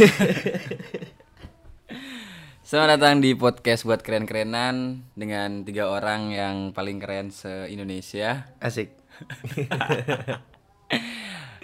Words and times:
Selamat 2.64 2.96
datang 2.96 3.20
di 3.20 3.36
podcast 3.36 3.84
buat 3.84 4.00
keren-kerenan 4.00 5.04
dengan 5.12 5.60
tiga 5.68 5.92
orang 5.92 6.32
yang 6.32 6.56
paling 6.72 6.96
keren 6.96 7.28
se-Indonesia. 7.28 8.48
Asik. 8.60 8.96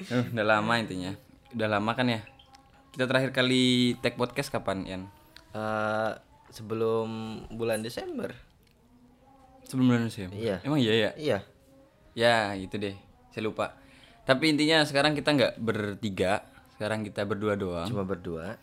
Uh, 0.07 0.23
udah 0.29 0.45
lama 0.45 0.77
intinya. 0.77 1.17
Udah 1.57 1.67
lama 1.67 1.97
kan 1.97 2.07
ya? 2.07 2.21
Kita 2.93 3.09
terakhir 3.09 3.33
kali 3.33 3.97
tag 3.99 4.15
podcast 4.15 4.53
kapan, 4.53 4.85
Ian? 4.85 5.03
Eh, 5.57 6.13
sebelum 6.53 7.09
bulan 7.51 7.81
Desember. 7.81 8.31
Sebelum 9.65 9.89
bulan 9.89 10.07
Desember? 10.07 10.37
Iya. 10.37 10.61
Emang 10.63 10.79
iya 10.79 10.95
ya? 10.95 11.11
Iya. 11.17 11.39
Ya, 12.13 12.37
itu 12.55 12.77
deh. 12.77 12.95
Saya 13.33 13.49
lupa. 13.49 13.75
Tapi 14.29 14.53
intinya 14.53 14.85
sekarang 14.85 15.17
kita 15.17 15.33
nggak 15.33 15.55
bertiga. 15.59 16.45
Sekarang 16.77 17.01
kita 17.09 17.25
berdua 17.25 17.57
doang. 17.57 17.89
Cuma 17.89 18.05
berdua 18.05 18.61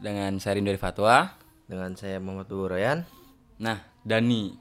Dengan 0.00 0.40
saya 0.40 0.56
Rindu 0.56 0.72
dari 0.72 0.80
Fatwa. 0.80 1.36
dengan 1.70 1.94
saya 1.94 2.18
Muhammad 2.18 2.50
Royan. 2.50 3.04
Nah, 3.60 3.78
Dani. 4.02 4.56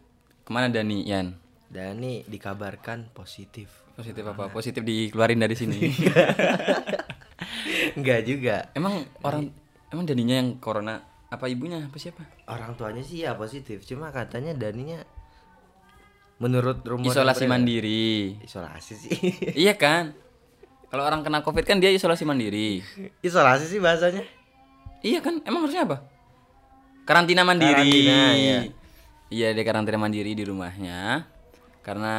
Ke 0.45 0.49
mana 0.51 0.69
Dani, 0.69 1.07
Ian? 1.07 1.33
Dani 1.71 2.21
dikabarkan 2.27 3.15
positif. 3.15 3.71
Positif 3.95 4.21
apa? 4.27 4.51
Positif 4.51 4.83
dikeluarin 4.83 5.39
dari 5.39 5.55
sini. 5.55 5.79
Enggak 7.97 8.19
juga. 8.27 8.69
emang 8.75 9.07
orang 9.23 9.49
emang 9.89 10.03
Daninya 10.05 10.37
yang 10.37 10.59
corona 10.61 11.01
apa 11.29 11.45
ibunya 11.49 11.87
apa 11.87 11.97
siapa? 11.97 12.25
Orang 12.45 12.77
tuanya 12.77 13.01
sih 13.01 13.21
ya 13.25 13.33
positif, 13.37 13.85
cuma 13.85 14.09
katanya 14.09 14.53
Daninya 14.57 15.01
menurut 16.39 16.81
rumor 16.85 17.09
Isolasi 17.09 17.45
mandiri. 17.45 18.37
Isolasi 18.41 18.93
sih. 18.97 19.11
iya 19.55 19.73
kan? 19.77 20.13
Kalau 20.89 21.03
orang 21.03 21.21
kena 21.21 21.39
Covid 21.39 21.63
kan 21.63 21.77
dia 21.77 21.89
isolasi 21.89 22.25
mandiri. 22.25 22.81
Isolasi 23.21 23.65
sih 23.65 23.77
bahasanya. 23.77 24.25
Iya 24.99 25.21
kan? 25.21 25.39
Emang 25.43 25.63
harusnya 25.63 25.85
apa? 25.85 26.01
Karantina 27.05 27.41
mandiri. 27.41 27.73
Karantina, 27.73 28.19
iya. 28.33 28.59
Iya, 29.29 29.47
dia 29.53 29.63
karantina 29.63 29.97
mandiri 29.97 30.33
di 30.33 30.41
rumahnya. 30.41 31.29
Karena 31.79 32.13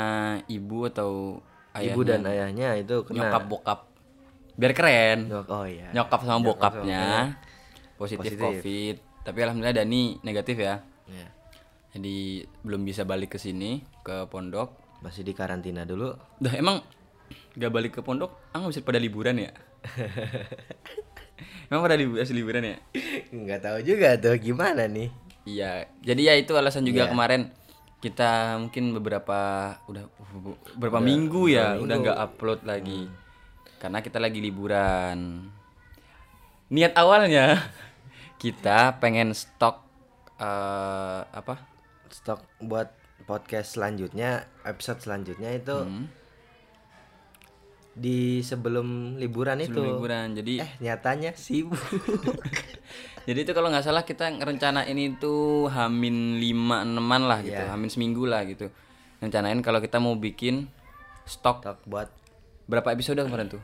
ibu 0.46 0.86
atau 0.86 1.42
ayahnya 1.72 1.92
Ibu 1.92 2.00
dan 2.02 2.20
ayahnya 2.24 2.68
itu 2.74 3.02
kena 3.02 3.27
nyokap 3.27 3.42
bokap. 3.46 3.80
Biar 4.54 4.72
keren. 4.72 5.18
Nyok- 5.27 5.50
Oh 5.50 5.66
iya. 5.66 5.90
Nyokap 5.90 6.20
sama 6.20 6.38
Nyokap 6.38 6.46
bokapnya 6.72 7.02
sama 7.02 7.96
positif, 7.96 8.34
Positif. 8.34 8.40
Covid. 8.40 8.96
Tapi 9.20 9.38
alhamdulillah 9.40 9.77
Dani 9.77 10.02
negatif 10.20 10.56
ya. 10.56 10.80
Iya. 11.06 11.28
Jadi 11.90 12.16
belum 12.62 12.82
bisa 12.82 13.02
balik 13.02 13.34
ke 13.34 13.38
sini 13.38 13.82
ke 14.00 14.27
pondok. 14.27 14.78
Masih 15.00 15.22
di 15.22 15.32
karantina 15.32 15.82
dulu. 15.82 16.14
Dah 16.38 16.55
emang 16.55 16.80
gak 17.53 17.70
balik 17.70 17.92
ke 17.95 18.00
pondok? 18.00 18.34
Ah 18.50 18.62
bisa 18.62 18.81
pada 18.81 18.97
liburan 18.97 19.36
ya? 19.36 19.53
emang 21.70 21.83
pada 21.83 21.97
libu- 21.97 22.19
masih 22.19 22.34
liburan 22.34 22.62
ya? 22.64 22.77
Nggak 23.31 23.61
tahu 23.62 23.78
juga 23.83 24.14
tuh 24.17 24.36
gimana 24.36 24.84
nih. 24.86 25.09
Iya. 25.45 25.89
Jadi 26.03 26.23
ya 26.27 26.34
itu 26.36 26.53
alasan 26.53 26.84
juga 26.84 27.06
Iya. 27.06 27.11
kemarin 27.11 27.42
kita 28.01 28.56
mungkin 28.56 28.97
beberapa 28.97 29.39
udah 29.84 30.05
uh, 30.08 30.56
beberapa 30.75 30.98
minggu 30.98 31.53
ya 31.53 31.77
udah 31.77 31.97
nggak 32.01 32.19
upload 32.19 32.64
lagi 32.64 33.12
karena 33.77 34.01
kita 34.01 34.17
lagi 34.17 34.41
liburan. 34.41 35.48
Niat 36.70 36.95
awalnya 36.95 37.61
kita 38.42 38.97
pengen 38.98 39.33
stok 39.33 39.81
eh, 40.36 41.20
apa? 41.25 41.61
Stok 42.11 42.41
buat 42.61 42.91
podcast 43.23 43.78
selanjutnya, 43.78 44.42
episode 44.64 44.98
selanjutnya 44.98 45.51
itu 45.53 45.77
Hmm, 45.77 46.11
di 47.92 48.41
sebelum 48.41 49.16
liburan 49.16 49.58
itu. 49.58 49.74
sebelum 49.74 49.86
liburan. 49.94 50.27
Jadi 50.33 50.55
Eh, 50.58 50.70
nyatanya 50.80 51.34
sibuk. 51.34 51.77
Jadi 53.28 53.38
itu 53.38 53.52
kalau 53.52 53.69
nggak 53.69 53.84
salah 53.84 54.02
kita 54.02 54.27
ngerencanain 54.33 54.96
itu 54.96 55.34
hamin 55.66 56.36
lima 56.36 56.83
enaman 56.83 57.23
lah 57.24 57.39
gitu, 57.40 57.55
Iya. 57.55 57.70
hamin 57.70 57.89
seminggu 57.89 58.24
lah 58.24 58.42
gitu. 58.42 58.73
Rencanain 59.18 59.61
kalau 59.61 59.78
kita 59.78 59.98
mau 59.98 60.14
bikin 60.14 60.67
stok 61.23 61.61
Stok 61.61 61.78
buat 61.84 62.08
berapa 62.64 62.90
episode 62.90 63.20
kemarin 63.20 63.48
tuh? 63.48 63.62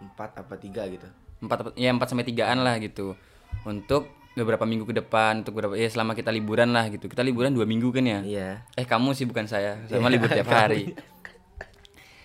empat 0.00 0.34
apa 0.36 0.54
tiga 0.56 0.82
gitu. 0.86 1.06
Empat 1.38 1.74
ya 1.74 1.90
empat 1.90 2.08
sampai 2.08 2.22
tigaan 2.22 2.62
lah 2.62 2.78
gitu. 2.78 3.14
Untuk 3.62 4.06
beberapa 4.32 4.62
minggu 4.62 4.82
ke 4.84 4.94
depan, 4.96 5.42
untuk 5.42 5.54
beberapa 5.54 5.74
ya 5.74 5.86
selama 5.86 6.12
kita 6.12 6.30
liburan 6.30 6.70
lah 6.70 6.88
gitu. 6.88 7.06
Kita 7.06 7.20
liburan 7.20 7.50
dua 7.50 7.62
minggu 7.64 7.90
kan 7.90 8.02
ya? 8.02 8.18
Iya. 8.20 8.48
Eh 8.72 8.82
kamu 8.82 9.12
sih 9.12 9.26
bukan 9.26 9.44
saya, 9.44 9.78
sama 9.86 10.06
libur 10.08 10.26
tiap 10.26 10.46
hari. 10.48 10.90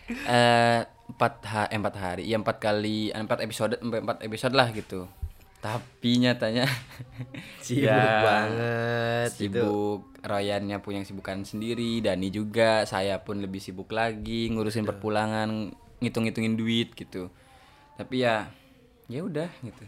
Eh 0.08 0.82
empat 1.08 1.34
ha 1.48 1.64
eh, 1.72 1.78
empat 1.80 1.96
hari, 1.96 2.24
ya 2.28 2.38
empat 2.40 2.58
kali 2.60 3.12
empat 3.16 3.40
episode 3.44 3.76
empat 3.80 4.24
episode 4.24 4.54
lah 4.56 4.70
gitu. 4.76 5.08
Tapi 5.58 6.22
nyatanya 6.22 6.70
Sibuk 7.66 7.90
ya, 7.90 8.22
banget 8.22 9.30
itu. 9.42 9.50
sibuk. 9.50 10.02
Royannya 10.22 10.78
punya 10.84 11.02
sibukan 11.08 11.42
sendiri 11.48 12.04
Dani 12.04 12.30
juga 12.30 12.84
saya 12.86 13.24
pun 13.24 13.42
lebih 13.42 13.58
sibuk 13.64 13.90
lagi 13.96 14.52
ngurusin 14.54 14.86
perpulangan 14.86 15.74
ngitung-ngitungin 16.04 16.56
duit 16.60 16.94
gitu. 16.94 17.34
Tapi 17.98 18.22
ya 18.22 18.52
ya 19.10 19.24
udah 19.26 19.50
gitu. 19.66 19.84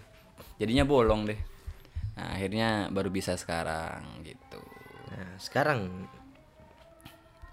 Jadinya 0.57 0.88
bolong 0.88 1.30
deh. 1.30 1.40
Nah, 2.18 2.36
akhirnya 2.36 2.90
baru 2.91 3.13
bisa 3.13 3.38
sekarang 3.40 4.25
gitu. 4.25 4.59
Nah, 5.13 5.38
sekarang 5.40 6.07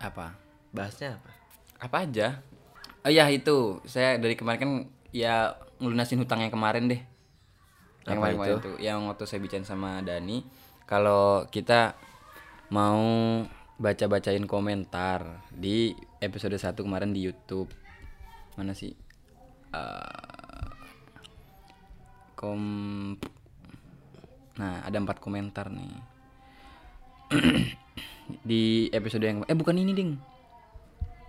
apa? 0.00 0.34
bahasnya 0.76 1.16
apa? 1.16 1.30
apa 1.76 1.96
aja 2.08 2.28
oh 3.06 3.12
ya 3.14 3.30
itu. 3.30 3.78
Saya 3.86 4.18
dari 4.18 4.34
kemarin 4.34 4.58
kan 4.58 4.72
ya 5.14 5.54
ngelunasin 5.78 6.18
hutang 6.18 6.42
yang 6.42 6.50
kemarin 6.50 6.90
deh. 6.90 7.00
Yang 8.06 8.18
Apa 8.18 8.26
kemarin 8.34 8.58
itu? 8.58 8.70
yang 8.82 8.98
waktu 9.06 9.24
saya 9.26 9.38
bicara 9.42 9.62
sama 9.66 10.02
Dani 10.02 10.42
kalau 10.86 11.46
kita 11.50 11.98
mau 12.70 13.02
baca-bacain 13.78 14.46
komentar 14.46 15.42
di 15.54 15.94
episode 16.18 16.58
1 16.58 16.74
kemarin 16.74 17.14
di 17.14 17.22
YouTube. 17.22 17.70
Mana 18.58 18.74
sih? 18.74 18.94
Eh, 19.74 20.66
kom 22.34 22.62
nah 24.56 24.80
ada 24.82 24.96
empat 24.98 25.22
komentar 25.22 25.70
nih. 25.70 25.94
Di 28.26 28.90
episode 28.90 29.22
yang 29.22 29.46
eh 29.46 29.54
bukan 29.54 29.78
ini 29.78 29.94
ding. 29.94 30.18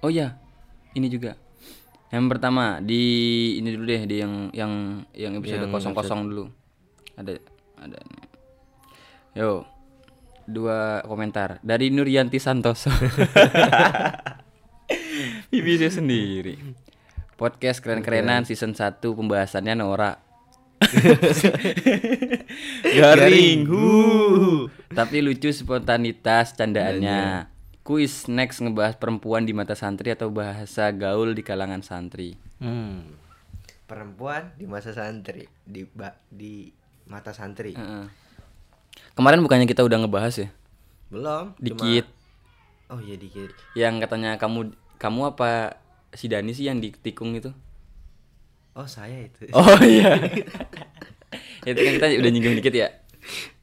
Oh 0.02 0.10
ya 0.10 0.38
ini 0.98 1.10
juga 1.14 1.38
yang 2.08 2.32
pertama 2.32 2.80
di 2.80 3.04
ini 3.60 3.76
dulu 3.76 3.84
deh 3.84 4.08
di 4.08 4.16
yang 4.24 4.48
yang 4.56 5.04
yang 5.12 5.36
episode 5.40 5.68
kosong 5.68 5.92
kosong 5.92 6.32
dulu. 6.32 6.48
Ada 7.20 7.36
ada 7.84 8.00
yo 9.36 9.68
dua 10.48 11.04
komentar. 11.04 11.60
Dari 11.60 11.92
Nuryanti 11.92 12.40
Santoso. 12.40 12.92
BBC 15.52 16.00
sendiri. 16.00 16.56
Podcast 17.38 17.86
keren-kerenan 17.86 18.50
season 18.50 18.74
1 18.74 18.98
pembahasannya 18.98 19.78
Nora 19.78 20.18
garing. 22.98 23.62
Hu. 23.70 24.66
Tapi 24.90 25.22
lucu 25.22 25.54
spontanitas 25.54 26.58
candaannya 26.58 27.46
kuis 27.88 28.28
next 28.28 28.60
ngebahas 28.60 28.94
perempuan 28.94 29.42
di 29.42 29.56
mata 29.56 29.72
santri 29.72 30.12
atau 30.12 30.28
bahasa 30.30 30.92
gaul 30.92 31.32
di 31.32 31.40
kalangan 31.42 31.80
santri 31.80 32.36
Hmm. 32.58 33.16
Perempuan 33.86 34.52
di 34.54 34.66
masa 34.66 34.92
santri 34.92 35.48
di 35.64 35.88
ba- 35.88 36.20
di 36.28 36.68
mata 37.06 37.32
santri. 37.32 37.72
Heeh. 37.72 38.06
kemarin 39.14 39.40
bukannya 39.40 39.64
kita 39.64 39.80
udah 39.80 39.98
ngebahas 39.98 40.36
ya 40.38 40.50
Belum. 41.08 41.54
cuma- 41.54 41.64
dikit 41.64 42.06
Oh 42.88 43.00
iya 43.00 43.16
dikit. 43.16 43.56
yang 43.74 43.98
katanya 43.98 44.36
kamu 44.36 44.72
kamu 44.98 45.32
apa 45.32 45.80
si 46.12 46.28
Dani 46.28 46.52
sih 46.52 46.66
yang 46.66 46.78
ditikung 46.78 47.32
itu 47.34 47.56
Oh 48.74 48.84
saya 48.86 49.24
itu. 49.24 49.48
oh 49.52 49.80
iya 49.80 50.12
itu 51.68 51.78
kan 51.78 51.92
kita 51.96 52.08
udah 52.18 52.30
nyinggung 52.30 52.56
dikit 52.56 52.74
ya 52.74 52.88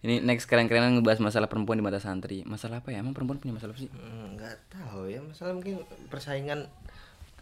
ini 0.05 0.21
next 0.21 0.45
keren-kerenan 0.45 1.01
ngebahas 1.01 1.17
masalah 1.17 1.49
perempuan 1.49 1.81
di 1.81 1.85
mata 1.89 1.97
santri. 1.97 2.45
Masalah 2.45 2.85
apa 2.85 2.93
ya? 2.93 3.01
Emang 3.01 3.17
perempuan 3.17 3.41
punya 3.41 3.57
masalah 3.57 3.73
apa 3.73 3.81
sih? 3.81 3.89
Hmm, 3.89 4.37
nggak 4.37 4.57
tahu 4.69 5.09
ya. 5.09 5.25
Masalah 5.25 5.57
mungkin 5.57 5.81
persaingan 6.13 6.69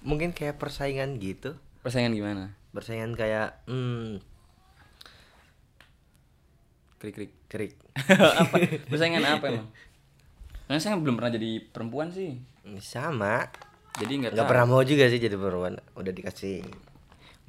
mungkin 0.06 0.30
kayak 0.30 0.62
persaingan 0.62 1.18
gitu. 1.18 1.58
Persaingan 1.82 2.14
gimana? 2.14 2.54
Persaingan 2.70 3.18
kayak 3.18 3.66
hmm, 3.66 4.22
krik 7.02 7.14
krik. 7.18 7.32
Krik 7.52 7.74
apa? 8.14 8.56
Persaingan 8.86 9.26
apa 9.26 9.44
emang? 9.50 9.68
Karena 10.70 10.78
saya 10.78 10.96
belum 10.96 11.18
pernah 11.18 11.34
jadi 11.34 11.66
perempuan 11.66 12.14
sih. 12.14 12.38
Sama. 12.78 13.50
Jadi 13.98 14.22
nggak 14.22 14.38
nggak 14.38 14.48
pernah 14.48 14.66
mau 14.70 14.86
juga 14.86 15.10
sih 15.10 15.18
jadi 15.18 15.34
perempuan. 15.34 15.82
Udah 15.98 16.14
dikasih 16.14 16.62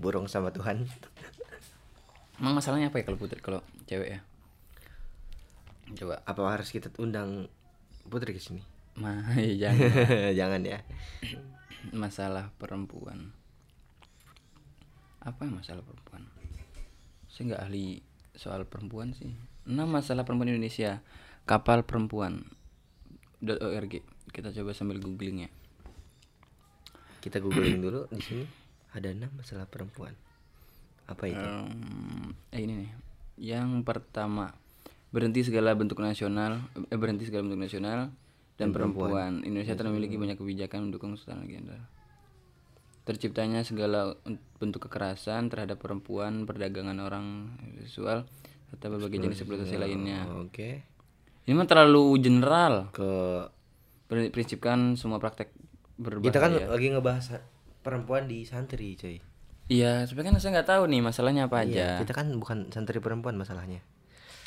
burung 0.01 0.25
sama 0.25 0.49
Tuhan. 0.49 0.89
Emang 2.41 2.57
masalahnya 2.57 2.89
apa 2.89 2.97
ya 2.97 3.05
kalau 3.05 3.21
putri 3.21 3.37
kalau 3.39 3.61
cewek 3.85 4.17
ya 4.17 4.32
coba. 5.91 6.23
Apa 6.23 6.41
harus 6.47 6.71
kita 6.71 6.87
undang 6.99 7.51
Putri 8.07 8.35
ke 8.35 8.41
sini? 8.41 8.63
Mah 8.99 9.35
jangan. 9.61 9.89
Jangan 10.35 10.61
ya. 10.63 10.79
Masalah 11.91 12.51
perempuan. 12.59 13.31
Apa 15.23 15.47
masalah 15.47 15.81
perempuan? 15.81 16.27
Saya 17.31 17.55
nggak 17.55 17.63
ahli 17.63 18.03
soal 18.35 18.67
perempuan 18.67 19.15
sih. 19.15 19.31
Enam 19.63 19.87
masalah 19.87 20.27
perempuan 20.27 20.51
Indonesia 20.51 20.99
kapal 21.47 21.87
perempuan 21.87 22.43
.org. 23.43 23.93
Kita 24.31 24.49
coba 24.51 24.71
sambil 24.75 24.99
googling 24.99 25.47
ya. 25.47 25.51
Kita 27.23 27.39
googling 27.39 27.79
dulu 27.79 28.07
di 28.11 28.23
sini. 28.23 28.45
Ada 28.93 29.15
enam 29.15 29.31
masalah 29.33 29.65
perempuan. 29.65 30.13
Apa 31.07 31.23
itu? 31.27 31.39
Em, 31.39 32.35
eh 32.51 32.59
ini 32.63 32.73
nih. 32.83 32.91
Yang 33.39 33.83
pertama 33.87 34.55
berhenti 35.13 35.45
segala 35.45 35.77
bentuk 35.77 36.01
nasional 36.01 36.57
eh, 36.89 36.97
berhenti 36.97 37.29
segala 37.29 37.45
bentuk 37.45 37.61
nasional 37.61 38.09
dan 38.57 38.73
perempuan. 38.73 39.41
Indonesia 39.41 39.73
telah 39.73 39.93
memiliki 39.93 40.17
banyak 40.17 40.37
kebijakan 40.37 40.89
mendukung 40.89 41.13
kesetaraan 41.13 41.45
gender 41.45 41.81
terciptanya 43.03 43.67
segala 43.67 44.15
bentuk 44.57 44.87
kekerasan 44.87 45.51
terhadap 45.51 45.75
perempuan 45.75 46.47
perdagangan 46.47 46.95
orang 47.03 47.51
seksual 47.83 48.23
serta 48.71 48.87
berbagai 48.87 49.19
jenis 49.19 49.43
eksploitasi 49.43 49.75
lainnya 49.75 50.23
Oke. 50.39 50.87
ini 51.43 51.51
mah 51.51 51.67
terlalu 51.67 52.15
general 52.23 52.95
Ke 52.95 53.43
Pri- 54.07 54.31
prinsipkan 54.31 54.95
semua 54.95 55.19
praktek 55.19 55.51
berbahaya 55.99 56.27
kita 56.31 56.39
kan 56.39 56.51
lagi 56.55 56.87
ngebahas 56.91 57.43
perempuan 57.83 58.31
di 58.31 58.47
santri, 58.47 58.95
coy. 58.95 59.19
iya 59.67 60.07
tapi 60.07 60.23
kan 60.23 60.39
saya 60.39 60.59
nggak 60.59 60.69
tahu 60.71 60.83
nih 60.87 61.01
masalahnya 61.03 61.51
apa 61.51 61.67
aja 61.67 61.99
Iya, 61.99 61.99
kita 61.99 62.15
kan 62.15 62.31
bukan 62.39 62.71
santri 62.71 63.03
perempuan 63.03 63.35
masalahnya. 63.35 63.83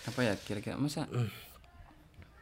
Apa 0.07 0.21
ya 0.23 0.33
kira-kira 0.39 0.75
masa 0.75 1.05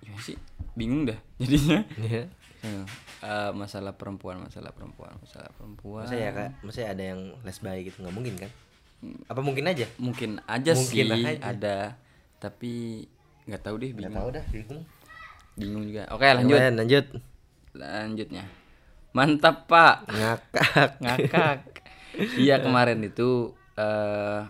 ya 0.00 0.12
sih 0.20 0.36
bingung 0.74 1.04
dah 1.04 1.16
jadinya 1.38 1.80
Iya. 1.96 2.24
Ya, 2.64 2.80
eh, 3.20 3.50
masalah 3.52 3.92
perempuan 3.92 4.40
masalah 4.40 4.72
perempuan 4.72 5.12
masalah 5.18 5.52
perempuan 5.52 6.04
Masa 6.04 6.16
ya 6.16 6.32
kak, 6.32 6.50
masa 6.60 6.80
ada 6.86 7.04
yang 7.04 7.20
lesbay 7.40 7.84
gitu 7.84 8.00
nggak 8.00 8.08
mungkin 8.10 8.40
kan? 8.40 8.48
Apa 9.28 9.40
mungkin 9.40 9.68
aja? 9.68 9.84
mungkin 9.96 10.40
aja 10.44 10.72
Mungkin 10.72 11.04
sih 11.04 11.28
aja. 11.28 11.44
ada 11.44 11.76
tapi 12.40 13.04
nggak 13.44 13.60
tahu 13.60 13.76
deh 13.76 13.92
Nggak 13.92 14.00
bingung 14.00 14.16
tahu 14.16 14.28
dah, 14.30 14.44
bingung. 14.48 14.80
bingung 15.54 15.84
juga 15.84 16.02
oke 16.08 16.24
lanjut 16.24 16.56
Lanjut. 16.56 16.72
lanjut. 16.74 17.06
lanjutnya 17.74 18.44
mantap 19.12 19.56
pak 19.64 19.96
Ngakak. 20.08 20.88
ngakak 21.04 21.58
iya 22.36 22.58
kemarin 22.58 23.04
itu 23.04 23.52
eh 23.76 24.40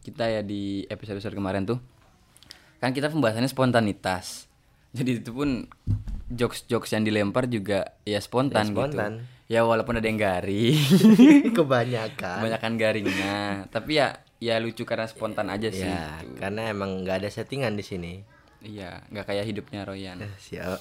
kita 0.00 0.30
ya 0.30 0.40
di 0.40 0.86
episode 0.86 1.18
episode 1.18 1.34
kemarin 1.34 1.66
tuh 1.66 1.82
kan 2.78 2.90
kita 2.90 3.08
pembahasannya 3.08 3.46
spontanitas 3.46 4.46
jadi 4.90 5.18
itu 5.18 5.30
pun 5.30 5.66
jokes 6.28 6.64
jokes 6.64 6.90
yang 6.90 7.02
dilempar 7.02 7.44
juga 7.44 7.96
ya 8.02 8.18
spontan, 8.18 8.64
Ya, 8.64 8.70
spontan. 8.70 9.12
gitu 9.14 9.24
ya 9.48 9.60
walaupun 9.62 9.96
ada 9.96 10.04
yang 10.04 10.16
garing 10.16 10.76
Kebanyakan. 11.56 12.38
kebanyakan 12.38 12.72
garingnya 12.76 13.36
tapi 13.68 13.96
ya 13.96 14.12
ya 14.36 14.56
lucu 14.56 14.84
karena 14.84 15.04
spontan 15.04 15.48
aja 15.48 15.68
sih 15.68 15.82
Ya, 15.82 16.20
gitu. 16.20 16.36
karena 16.38 16.68
emang 16.68 17.02
nggak 17.02 17.16
ada 17.18 17.28
settingan 17.28 17.72
di 17.72 17.82
sini. 17.82 18.12
iya 18.60 19.02
nggak 19.08 19.24
kayak 19.24 19.44
hidupnya 19.44 19.82
Royan 19.82 20.18
Siap. 20.46 20.78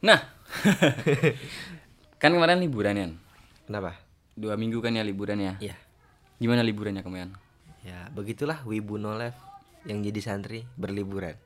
nah 0.00 0.18
kan 2.20 2.30
kemarin 2.30 2.58
liburan 2.58 2.94
ya 2.94 3.08
Kenapa? 3.64 3.94
dua 4.34 4.56
minggu 4.56 4.80
kan 4.80 4.90
ya 4.90 5.02
liburan 5.02 5.38
ya 5.38 5.54
Iya. 5.60 5.76
gimana 6.36 6.60
liburannya 6.60 7.00
kemarin 7.00 7.32
Ya, 7.80 8.12
begitulah 8.12 8.60
Wibu 8.62 9.00
No 9.00 9.16
Life 9.16 9.40
yang 9.84 10.04
jadi 10.04 10.20
santri 10.20 10.68
berliburan, 10.74 11.36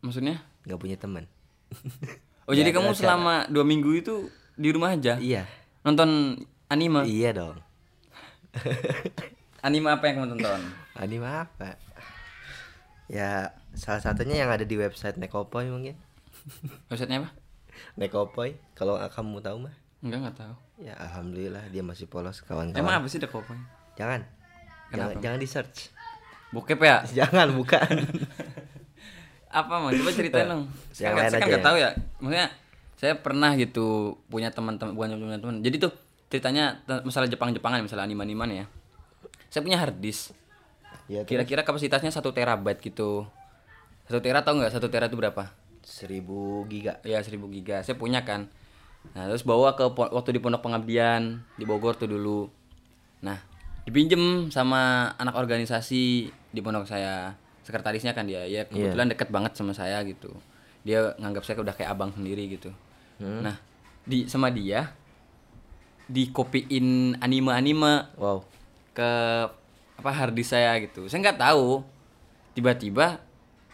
maksudnya 0.00 0.42
nggak 0.64 0.80
punya 0.80 0.96
teman. 0.96 1.26
Oh 2.42 2.58
jadi 2.58 2.74
kamu 2.74 2.90
selama 2.98 3.46
dua 3.46 3.62
minggu 3.62 3.94
itu 3.94 4.26
di 4.58 4.74
rumah 4.74 4.98
aja 4.98 5.14
Iya. 5.14 5.46
nonton 5.86 6.34
anime? 6.66 7.06
Iya 7.06 7.30
dong. 7.38 7.62
Anime 9.62 9.94
apa 9.94 10.10
yang 10.10 10.14
kamu 10.18 10.28
tonton? 10.36 10.60
Anime 10.98 11.22
apa? 11.22 11.78
Ya, 13.06 13.54
salah 13.78 14.02
satunya 14.02 14.42
yang 14.42 14.50
ada 14.50 14.66
di 14.66 14.74
website 14.74 15.22
Nekopoy 15.22 15.70
mungkin. 15.70 15.94
Websitenya 16.90 17.22
apa? 17.22 17.30
Nekopoy, 17.94 18.58
kalau 18.74 18.98
kamu 18.98 19.38
tahu 19.38 19.56
mah. 19.70 19.74
Enggak 20.02 20.18
nggak 20.26 20.36
tahu. 20.42 20.54
Ya, 20.82 20.98
alhamdulillah 20.98 21.70
dia 21.70 21.86
masih 21.86 22.10
polos 22.10 22.42
kawan-kawan. 22.42 22.74
Emang 22.74 22.98
apa 22.98 23.06
sih 23.06 23.22
Dekopoy? 23.22 23.54
Jangan. 23.94 24.26
Jangan, 24.90 25.14
jangan 25.22 25.38
di 25.38 25.46
search. 25.46 25.94
Bokep 26.52 26.80
ya? 26.84 27.02
Jangan, 27.24 27.56
bukan. 27.56 27.82
Apa 29.58 29.74
mau? 29.80 29.92
Coba 29.92 30.10
ceritain 30.12 30.48
dong. 30.48 30.64
Saya 30.92 31.12
lain 31.12 31.28
saya 31.28 31.44
kan 31.44 31.50
ya. 31.50 31.60
tahu 31.60 31.76
ya. 31.76 31.90
Maksudnya 32.20 32.48
saya 32.96 33.14
pernah 33.20 33.52
gitu 33.58 34.16
punya 34.32 34.48
teman-teman 34.48 34.96
bukan 34.96 35.18
punya 35.18 35.40
teman. 35.40 35.60
Jadi 35.60 35.76
tuh 35.76 35.92
ceritanya 36.32 36.80
masalah 37.04 37.28
Jepang-Jepangan 37.28 37.84
masalah 37.84 38.08
anime-animan 38.08 38.48
ya. 38.48 38.64
Saya 39.52 39.60
punya 39.60 39.76
hard 39.76 40.00
disk. 40.00 40.32
ya, 41.04 41.28
Kira-kira 41.28 41.66
kapasitasnya 41.68 42.08
satu 42.08 42.32
terabyte 42.32 42.80
gitu. 42.80 43.28
Satu 44.08 44.24
tera 44.24 44.40
tahu 44.40 44.64
nggak? 44.64 44.72
Satu 44.72 44.88
tera 44.88 45.12
itu 45.12 45.20
berapa? 45.20 45.52
1000 45.82 46.70
giga. 46.70 47.02
ya 47.02 47.18
1000 47.20 47.38
giga 47.50 47.82
saya 47.82 47.98
punya 47.98 48.22
kan 48.22 48.48
nah 49.12 49.26
terus 49.26 49.42
bawa 49.42 49.74
ke 49.74 49.82
waktu 49.90 50.38
di 50.38 50.40
pondok 50.40 50.62
pengabdian 50.62 51.42
di 51.58 51.64
Bogor 51.66 51.98
tuh 51.98 52.06
dulu 52.06 52.46
nah 53.18 53.38
dipinjem 53.82 54.48
sama 54.48 55.12
anak 55.16 55.34
organisasi 55.34 56.02
di 56.30 56.60
pondok 56.60 56.84
saya. 56.84 57.34
Sekretarisnya 57.62 58.10
kan 58.10 58.24
dia. 58.24 58.42
Ya 58.44 58.64
kebetulan 58.64 59.08
deket 59.08 59.28
banget 59.28 59.54
sama 59.54 59.70
saya 59.70 60.02
gitu. 60.02 60.30
Dia 60.82 61.14
nganggap 61.16 61.42
saya 61.42 61.58
udah 61.58 61.72
kayak 61.72 61.90
abang 61.90 62.10
sendiri 62.10 62.46
gitu. 62.48 62.70
Nah 63.18 63.58
di 64.02 64.26
sama 64.26 64.50
dia 64.50 64.90
dikopiin 66.06 67.16
anime-anime 67.16 68.10
Wow. 68.16 68.42
ke 68.92 69.10
apa 69.94 70.10
harddisk 70.10 70.52
saya 70.52 70.74
gitu. 70.78 71.06
Saya 71.06 71.22
nggak 71.22 71.40
tahu. 71.40 71.82
Tiba-tiba 72.52 73.22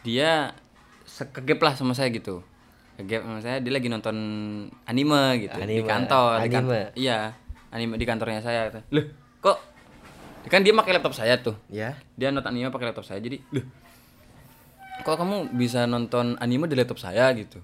dia 0.03 0.55
kegep 1.09 1.59
lah 1.59 1.75
sama 1.75 1.93
saya 1.93 2.09
gitu. 2.09 2.45
Kegep 2.97 3.25
sama 3.25 3.41
saya 3.41 3.59
dia 3.59 3.73
lagi 3.73 3.89
nonton 3.89 4.17
anime 4.85 5.23
gitu 5.41 5.57
di 5.59 5.81
Anime, 5.81 5.89
kantor 5.89 6.37
di 6.39 6.49
kan- 6.49 6.65
anime. 6.65 6.83
iya 6.95 7.19
anime 7.71 7.95
di 7.97 8.05
kantornya 8.05 8.39
saya. 8.39 8.69
Gitu. 8.69 8.81
loh 8.93 9.07
kok 9.41 9.59
kan 10.47 10.63
dia 10.63 10.71
pakai 10.71 10.95
laptop 10.95 11.19
saya 11.19 11.43
tuh. 11.43 11.59
Ya. 11.67 11.99
dia 12.15 12.31
nonton 12.31 12.55
anime 12.55 12.71
pakai 12.71 12.95
laptop 12.95 13.05
saya 13.05 13.19
jadi 13.19 13.43
loh 13.51 13.67
kok 15.03 15.17
kamu 15.19 15.55
bisa 15.55 15.87
nonton 15.87 16.35
anime 16.43 16.67
di 16.67 16.77
laptop 16.77 16.99
saya? 16.99 17.31
Gitu. 17.35 17.63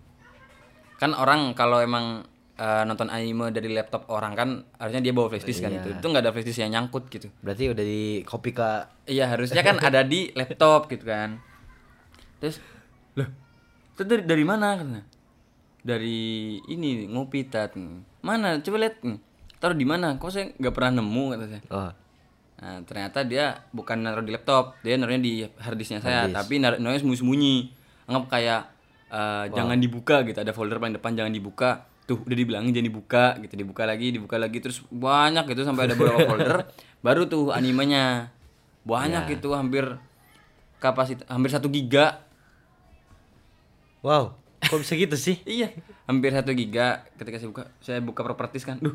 Kan 0.99 1.12
orang 1.12 1.53
kalau 1.59 1.82
emang 1.82 2.23
eh, 2.55 2.82
nonton 2.87 3.11
anime 3.11 3.50
dari 3.50 3.71
laptop 3.75 4.06
orang 4.11 4.32
kan 4.32 4.49
harusnya 4.79 5.03
dia 5.03 5.12
bawa 5.12 5.31
flashdisk 5.31 5.61
kan 5.61 5.75
itu 5.75 5.91
itu 5.91 6.06
nggak 6.06 6.23
ada 6.23 6.32
flashdisk 6.32 6.62
yang 6.62 6.73
nyangkut 6.73 7.11
gitu. 7.11 7.29
Berarti 7.43 7.75
udah 7.75 7.85
di 7.85 8.23
copy 8.23 8.50
ke 8.54 8.69
iya 9.11 9.28
harusnya 9.28 9.61
kan 9.61 9.78
ada 9.83 10.07
di 10.07 10.31
laptop 10.33 10.87
gitu 10.88 11.04
kan. 11.04 11.43
Terus 12.38 12.62
loh 13.19 13.28
itu 13.95 14.02
dari, 14.02 14.23
dari 14.26 14.45
mana? 14.47 14.75
katanya. 14.78 15.04
Dari 15.85 16.19
ini 16.73 17.04
ngopi 17.12 17.45
tat. 17.47 17.76
Mana? 18.25 18.59
Coba 18.64 18.76
lihat. 18.81 19.04
Hmm. 19.04 19.21
taruh 19.61 19.76
di 19.76 19.88
mana? 19.88 20.16
Kok 20.21 20.28
saya 20.33 20.52
nggak 20.57 20.75
pernah 20.76 21.00
nemu 21.00 21.25
kata 21.37 21.45
saya. 21.49 21.62
Oh. 21.73 21.93
Nah, 22.54 22.80
ternyata 22.82 23.23
dia 23.23 23.66
bukan 23.70 23.99
naruh 23.99 24.23
di 24.23 24.30
laptop, 24.30 24.78
dia 24.80 24.94
naruhnya 24.94 25.20
di 25.20 25.34
harddisknya 25.58 26.00
saya, 26.00 26.25
tapi 26.32 26.54
nar- 26.56 26.78
naruhnya 26.78 27.00
sembunyi-sembunyi. 27.00 27.56
Anggap 28.06 28.25
kayak 28.30 28.61
eh, 29.11 29.44
jangan 29.52 29.76
dibuka 29.76 30.16
gitu, 30.23 30.38
ada 30.38 30.50
folder 30.50 30.78
paling 30.78 30.94
depan 30.94 31.12
jangan 31.12 31.30
dibuka. 31.30 31.70
Tuh, 32.04 32.20
udah 32.20 32.37
dibilangin 32.37 32.70
jangan 32.70 32.88
dibuka 32.88 33.25
gitu, 33.40 33.54
dibuka 33.54 33.82
lagi, 33.84 34.12
dibuka 34.12 34.37
lagi 34.37 34.58
terus 34.61 34.84
banyak 34.87 35.49
gitu 35.49 35.64
sampai 35.64 35.88
ada 35.88 35.94
beberapa 35.94 36.20
folder, 36.25 36.58
baru 37.06 37.25
tuh 37.25 37.49
animenya. 37.50 38.28
Banyak 38.84 39.23
gitu, 39.32 39.56
hampir 39.56 39.96
kapasitas 40.76 41.25
hampir 41.26 41.49
satu 41.49 41.73
giga. 41.73 42.20
Wow. 44.04 44.37
Kok 44.61 44.80
bisa 44.80 44.92
gitu 44.96 45.16
sih? 45.16 45.40
Iya, 45.49 45.73
hampir 46.04 46.32
satu 46.32 46.52
giga 46.52 47.08
ketika 47.16 47.40
saya 47.40 47.49
buka, 47.49 47.64
saya 47.80 47.99
buka 48.04 48.20
properties 48.20 48.64
kan. 48.64 48.76
Duh, 48.80 48.92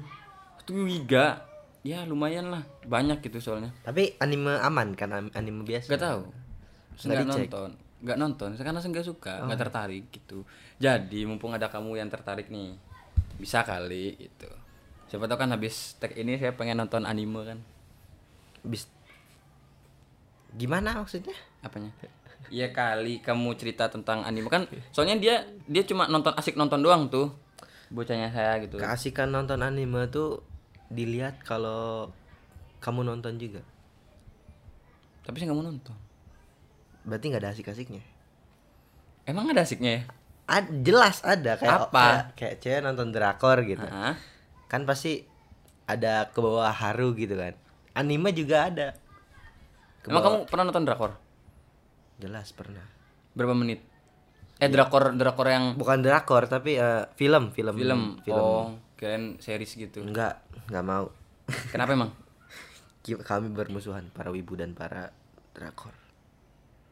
satu 0.62 0.86
giga. 0.86 1.49
Ya, 1.82 2.04
lumayan 2.04 2.52
lah. 2.52 2.64
Banyak 2.84 3.24
gitu 3.24 3.40
soalnya. 3.40 3.72
Tapi 3.88 4.20
anime 4.20 4.60
aman 4.60 4.94
kan 5.00 5.32
anime 5.32 5.64
biasa. 5.64 5.88
Gak 5.96 6.04
tahu. 6.04 6.22
Nggak 7.08 7.28
nonton. 7.28 7.70
Nggak 8.04 8.18
nonton. 8.20 8.50
Saya 8.56 8.66
karena 8.68 8.80
saya 8.84 8.92
nggak 8.92 9.08
suka, 9.08 9.34
nggak 9.48 9.60
Oh. 9.60 9.64
tertarik 9.64 10.06
gitu. 10.12 10.38
Jadi 10.80 11.20
mumpung 11.24 11.56
ada 11.56 11.72
kamu 11.72 12.00
yang 12.00 12.12
tertarik 12.12 12.52
nih, 12.52 12.76
bisa 13.40 13.64
kali 13.64 14.16
gitu. 14.20 14.52
Siapa 15.08 15.26
tahu 15.26 15.40
kan 15.40 15.52
habis 15.56 15.96
tag 15.98 16.14
ini 16.16 16.36
saya 16.36 16.54
pengen 16.56 16.80
nonton 16.84 17.08
anime 17.08 17.42
kan. 17.48 17.60
Bis 18.64 18.88
Gimana 20.50 20.98
maksudnya? 20.98 21.38
Apanya? 21.62 21.94
Iya 22.50 22.74
kali 22.74 23.22
kamu 23.22 23.54
cerita 23.56 23.86
tentang 23.88 24.26
anime 24.26 24.50
kan. 24.50 24.66
Soalnya 24.90 25.16
dia 25.22 25.36
dia 25.70 25.86
cuma 25.86 26.10
nonton 26.10 26.34
asik 26.34 26.58
nonton 26.58 26.82
doang 26.82 27.06
tuh. 27.08 27.30
Bocahnya 27.94 28.34
saya 28.34 28.58
gitu. 28.62 28.82
Keasikan 28.82 29.30
nonton 29.30 29.62
anime 29.62 30.10
tuh 30.10 30.42
dilihat 30.90 31.46
kalau 31.46 32.10
kamu 32.82 33.06
nonton 33.06 33.38
juga. 33.38 33.62
Tapi 35.24 35.36
saya 35.38 35.54
nggak 35.54 35.60
mau 35.62 35.68
nonton. 35.70 35.98
Berarti 37.06 37.26
nggak 37.30 37.42
ada 37.46 37.52
asik-asiknya. 37.54 38.04
Emang 39.30 39.46
ada 39.54 39.62
asiknya 39.62 39.92
ya? 39.94 40.02
Ad- 40.50 40.82
jelas 40.82 41.22
ada 41.22 41.62
kayak 41.62 41.94
Apa? 41.94 42.02
kayak, 42.02 42.26
kayak 42.34 42.56
cewek 42.66 42.82
nonton 42.82 43.14
drakor 43.14 43.62
gitu. 43.62 43.86
Hah? 43.86 44.18
Kan 44.66 44.90
pasti 44.90 45.22
ada 45.86 46.34
ke 46.34 46.42
bawah 46.42 46.74
haru 46.74 47.14
gitu 47.14 47.38
kan. 47.38 47.54
Anime 47.94 48.34
juga 48.34 48.74
ada. 48.74 48.98
Ke 50.02 50.10
Emang 50.10 50.26
kamu 50.26 50.38
pernah 50.50 50.66
nonton 50.66 50.86
drakor? 50.90 51.12
Jelas 52.18 52.50
pernah. 52.58 52.84
Berapa 53.38 53.54
menit? 53.54 53.86
Eh 54.60 54.68
drakor 54.68 55.14
drakor 55.16 55.48
yang 55.48 55.78
Bukan 55.78 56.02
drakor 56.02 56.50
tapi 56.50 56.76
eh, 56.76 57.06
film, 57.14 57.54
film, 57.54 57.78
film. 57.78 58.18
Oh, 58.26 58.76
kirain 59.00 59.40
series 59.40 59.80
gitu. 59.80 60.04
Enggak, 60.04 60.44
enggak 60.68 60.84
mau. 60.84 61.08
Kenapa 61.72 61.96
emang? 61.96 62.12
Kami 63.30 63.48
bermusuhan 63.56 64.12
para 64.12 64.28
wibu 64.30 64.60
dan 64.60 64.76
para 64.76 65.16
drakor. 65.56 65.96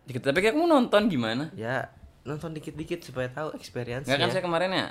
Dikit, 0.07 0.23
tapi 0.23 0.39
kayak 0.39 0.55
kamu 0.55 0.71
nonton 0.71 1.11
gimana? 1.11 1.51
Ya, 1.51 1.91
nonton 2.27 2.51
dikit-dikit 2.51 2.99
supaya 3.07 3.31
tahu 3.31 3.55
experience 3.55 4.05
Nggak 4.05 4.19
kan 4.19 4.29
saya 4.35 4.43
kemarin 4.43 4.71
ya 4.75 4.87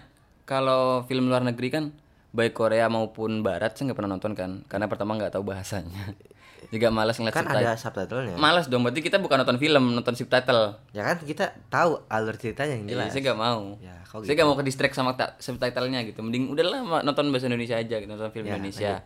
kalau 0.49 1.05
film 1.05 1.29
luar 1.29 1.45
negeri 1.45 1.69
kan 1.69 1.85
baik 2.33 2.57
Korea 2.57 2.89
maupun 2.89 3.45
Barat 3.45 3.77
saya 3.77 3.93
nggak 3.93 3.99
pernah 4.01 4.13
nonton 4.17 4.33
kan 4.33 4.51
karena 4.67 4.89
pertama 4.89 5.21
nggak 5.21 5.37
tahu 5.37 5.45
bahasanya 5.45 6.17
juga 6.69 6.89
malas 6.89 7.17
ngeliat 7.17 7.33
Kan 7.33 7.45
subtitle. 7.45 7.63
ada 7.63 7.73
subtitlenya. 7.75 8.35
Malas 8.37 8.67
dong 8.67 8.83
berarti 8.83 9.01
kita 9.01 9.17
bukan 9.17 9.43
nonton 9.43 9.57
film 9.57 9.95
nonton 9.95 10.15
subtitle. 10.15 10.77
Ya 10.91 11.03
kan 11.05 11.17
kita 11.21 11.55
tahu 11.69 12.03
alur 12.07 12.35
ceritanya 12.35 12.75
yang 12.75 12.85
Iya, 12.85 12.93
jelas. 12.97 13.09
saya 13.11 13.23
nggak 13.23 13.39
mau. 13.39 13.63
Ya, 13.79 13.95
Saya 14.07 14.35
nggak 14.35 14.49
mau 14.49 14.57
ke 14.57 14.65
distract 14.65 14.95
sama 14.95 15.13
subtitlenya 15.37 16.01
gitu. 16.05 16.21
Mending 16.21 16.49
udahlah 16.51 17.03
nonton 17.03 17.29
bahasa 17.29 17.47
Indonesia 17.47 17.77
aja 17.77 17.97
gitu, 17.97 18.09
nonton 18.09 18.31
film 18.31 18.47
Ya, 18.47 18.57
Indonesia. 18.57 19.05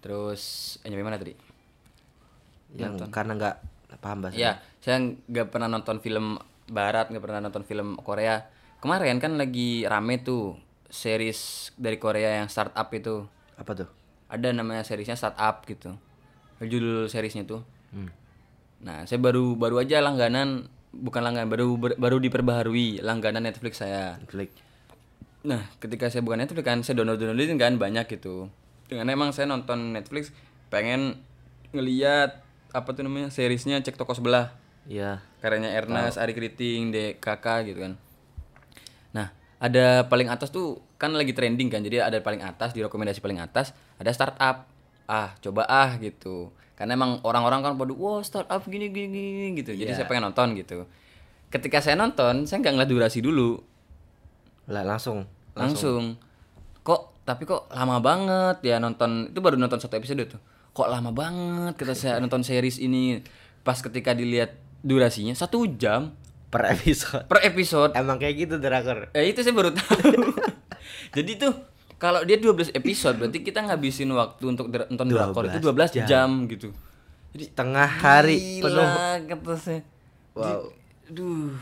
Terus 0.00 0.42
eh, 0.82 0.88
nyampe 0.90 1.04
mana 1.04 1.18
tadi? 1.18 1.34
yang 2.72 2.96
karena 3.12 3.36
nggak 3.36 3.56
paham 4.00 4.24
bahasa. 4.24 4.34
Ya, 4.34 4.52
saya 4.80 4.96
nggak 5.00 5.52
pernah 5.52 5.68
nonton 5.68 6.00
film 6.00 6.40
Barat, 6.64 7.12
nggak 7.12 7.20
pernah 7.20 7.40
nonton 7.44 7.62
film 7.62 8.00
Korea. 8.00 8.48
Kemarin 8.80 9.20
kan 9.20 9.36
lagi 9.36 9.84
rame 9.84 10.24
tuh 10.24 10.56
series 10.88 11.70
dari 11.76 12.00
Korea 12.00 12.40
yang 12.40 12.48
startup 12.48 12.88
itu. 12.90 13.28
Apa 13.54 13.76
tuh? 13.76 13.88
Ada 14.26 14.56
namanya 14.56 14.80
seriesnya 14.82 15.14
startup 15.14 15.62
gitu. 15.68 15.92
Judul 16.62 17.06
seriesnya 17.06 17.42
tuh. 17.42 17.62
Hmm. 17.90 18.10
Nah, 18.82 19.06
saya 19.06 19.18
baru 19.18 19.54
baru 19.54 19.78
aja 19.78 20.02
langganan, 20.02 20.66
bukan 20.90 21.22
langganan, 21.22 21.48
baru 21.48 21.74
ber- 21.74 21.96
baru 21.96 22.18
diperbaharui 22.18 22.98
langganan 23.00 23.42
Netflix 23.42 23.78
saya. 23.78 24.18
Klik. 24.26 24.50
Nah, 25.42 25.66
ketika 25.78 26.06
saya 26.06 26.22
bukan 26.22 26.38
Netflix 26.38 26.62
kan, 26.62 26.78
saya 26.82 26.98
download 26.98 27.18
downloadin 27.18 27.58
kan 27.58 27.74
banyak 27.74 28.06
gitu. 28.10 28.46
Dengan 28.86 29.06
emang 29.08 29.30
saya 29.30 29.46
nonton 29.46 29.94
Netflix 29.94 30.30
pengen 30.68 31.18
ngeliat 31.70 32.42
apa 32.70 32.88
tuh 32.90 33.04
namanya 33.04 33.28
seriesnya 33.28 33.78
cek 33.78 33.96
toko 33.96 34.12
sebelah 34.12 34.52
Iya. 34.82 35.22
karyanya 35.38 35.70
Ernest, 35.76 36.18
Ari 36.18 36.32
Kriting, 36.32 36.90
DKK 36.90 37.46
gitu 37.64 37.78
kan. 37.86 37.92
Nah, 39.12 39.30
ada 39.58 40.08
paling 40.08 40.26
atas 40.26 40.50
tuh 40.50 40.82
kan 40.96 41.14
lagi 41.14 41.30
trending 41.30 41.70
kan. 41.70 41.82
Jadi 41.82 42.02
ada 42.02 42.18
paling 42.18 42.42
atas 42.42 42.74
di 42.74 42.82
rekomendasi 42.82 43.22
paling 43.22 43.38
atas 43.38 43.70
ada 43.94 44.10
startup. 44.10 44.66
Ah, 45.12 45.36
coba 45.44 45.68
ah 45.68 46.00
gitu. 46.00 46.48
Karena 46.72 46.96
emang 46.96 47.20
orang-orang 47.20 47.60
kan 47.60 47.72
pada 47.76 47.92
wah 47.92 48.24
startup 48.24 48.64
gini 48.64 48.88
gini, 48.88 49.12
gini 49.12 49.48
gitu. 49.60 49.76
Jadi 49.76 49.92
saya 49.92 50.08
pengen 50.08 50.32
nonton 50.32 50.56
gitu. 50.56 50.88
Ketika 51.52 51.84
saya 51.84 52.00
nonton, 52.00 52.48
saya 52.48 52.64
nggak 52.64 52.72
ngeliat 52.80 52.90
durasi 52.90 53.20
dulu. 53.20 53.60
Lah 54.72 54.80
langsung. 54.80 55.28
Langsung. 55.52 56.16
Kok 56.80 57.28
tapi 57.28 57.44
kok 57.44 57.68
lama 57.70 58.00
banget 58.00 58.64
ya 58.66 58.80
nonton 58.80 59.30
itu 59.30 59.38
baru 59.44 59.60
nonton 59.60 59.76
satu 59.78 60.00
episode 60.00 60.24
tuh. 60.32 60.40
Kok 60.72 60.88
lama 60.88 61.12
banget 61.12 61.76
kita 61.76 61.92
saya 61.92 62.16
nonton 62.24 62.40
series 62.40 62.80
ini. 62.80 63.20
Pas 63.62 63.76
ketika 63.78 64.16
dilihat 64.16 64.56
durasinya 64.82 65.36
satu 65.36 65.68
jam 65.76 66.16
Per 66.52 66.68
episode. 66.68 67.24
per 67.32 67.40
episode. 67.48 67.96
Emang 67.96 68.20
kayak 68.20 68.34
gitu 68.48 68.54
drakor. 68.60 69.08
Eh 69.16 69.32
itu 69.32 69.40
saya 69.40 69.56
baru 69.56 69.72
tahu. 69.72 70.36
Jadi 71.16 71.40
tuh 71.40 71.52
kalau 72.02 72.26
dia 72.26 72.34
12 72.34 72.74
episode 72.74 73.14
berarti 73.14 73.46
kita 73.46 73.62
ngabisin 73.62 74.10
waktu 74.10 74.42
untuk 74.42 74.66
nonton 74.66 75.06
drakor 75.06 75.46
itu 75.46 75.62
12 75.62 76.02
jam. 76.02 76.50
12 76.50 76.50
gitu. 76.50 76.68
Jadi 77.32 77.44
Tengah 77.54 77.86
hari 77.86 78.58
penuh. 78.58 78.82
gila 78.82 79.22
kata 79.30 79.54
saya. 79.54 79.80
Wow. 80.34 80.66
Aduh. 81.06 81.54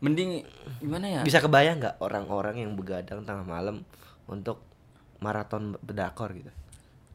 Mending 0.00 0.46
gimana 0.80 1.06
ya? 1.06 1.20
Bisa 1.20 1.38
kebayang 1.38 1.76
nggak 1.76 2.00
orang-orang 2.00 2.64
yang 2.64 2.72
begadang 2.72 3.26
tengah 3.26 3.44
malam 3.44 3.84
untuk 4.24 4.64
maraton 5.20 5.76
drakor 5.84 6.32
gitu? 6.32 6.48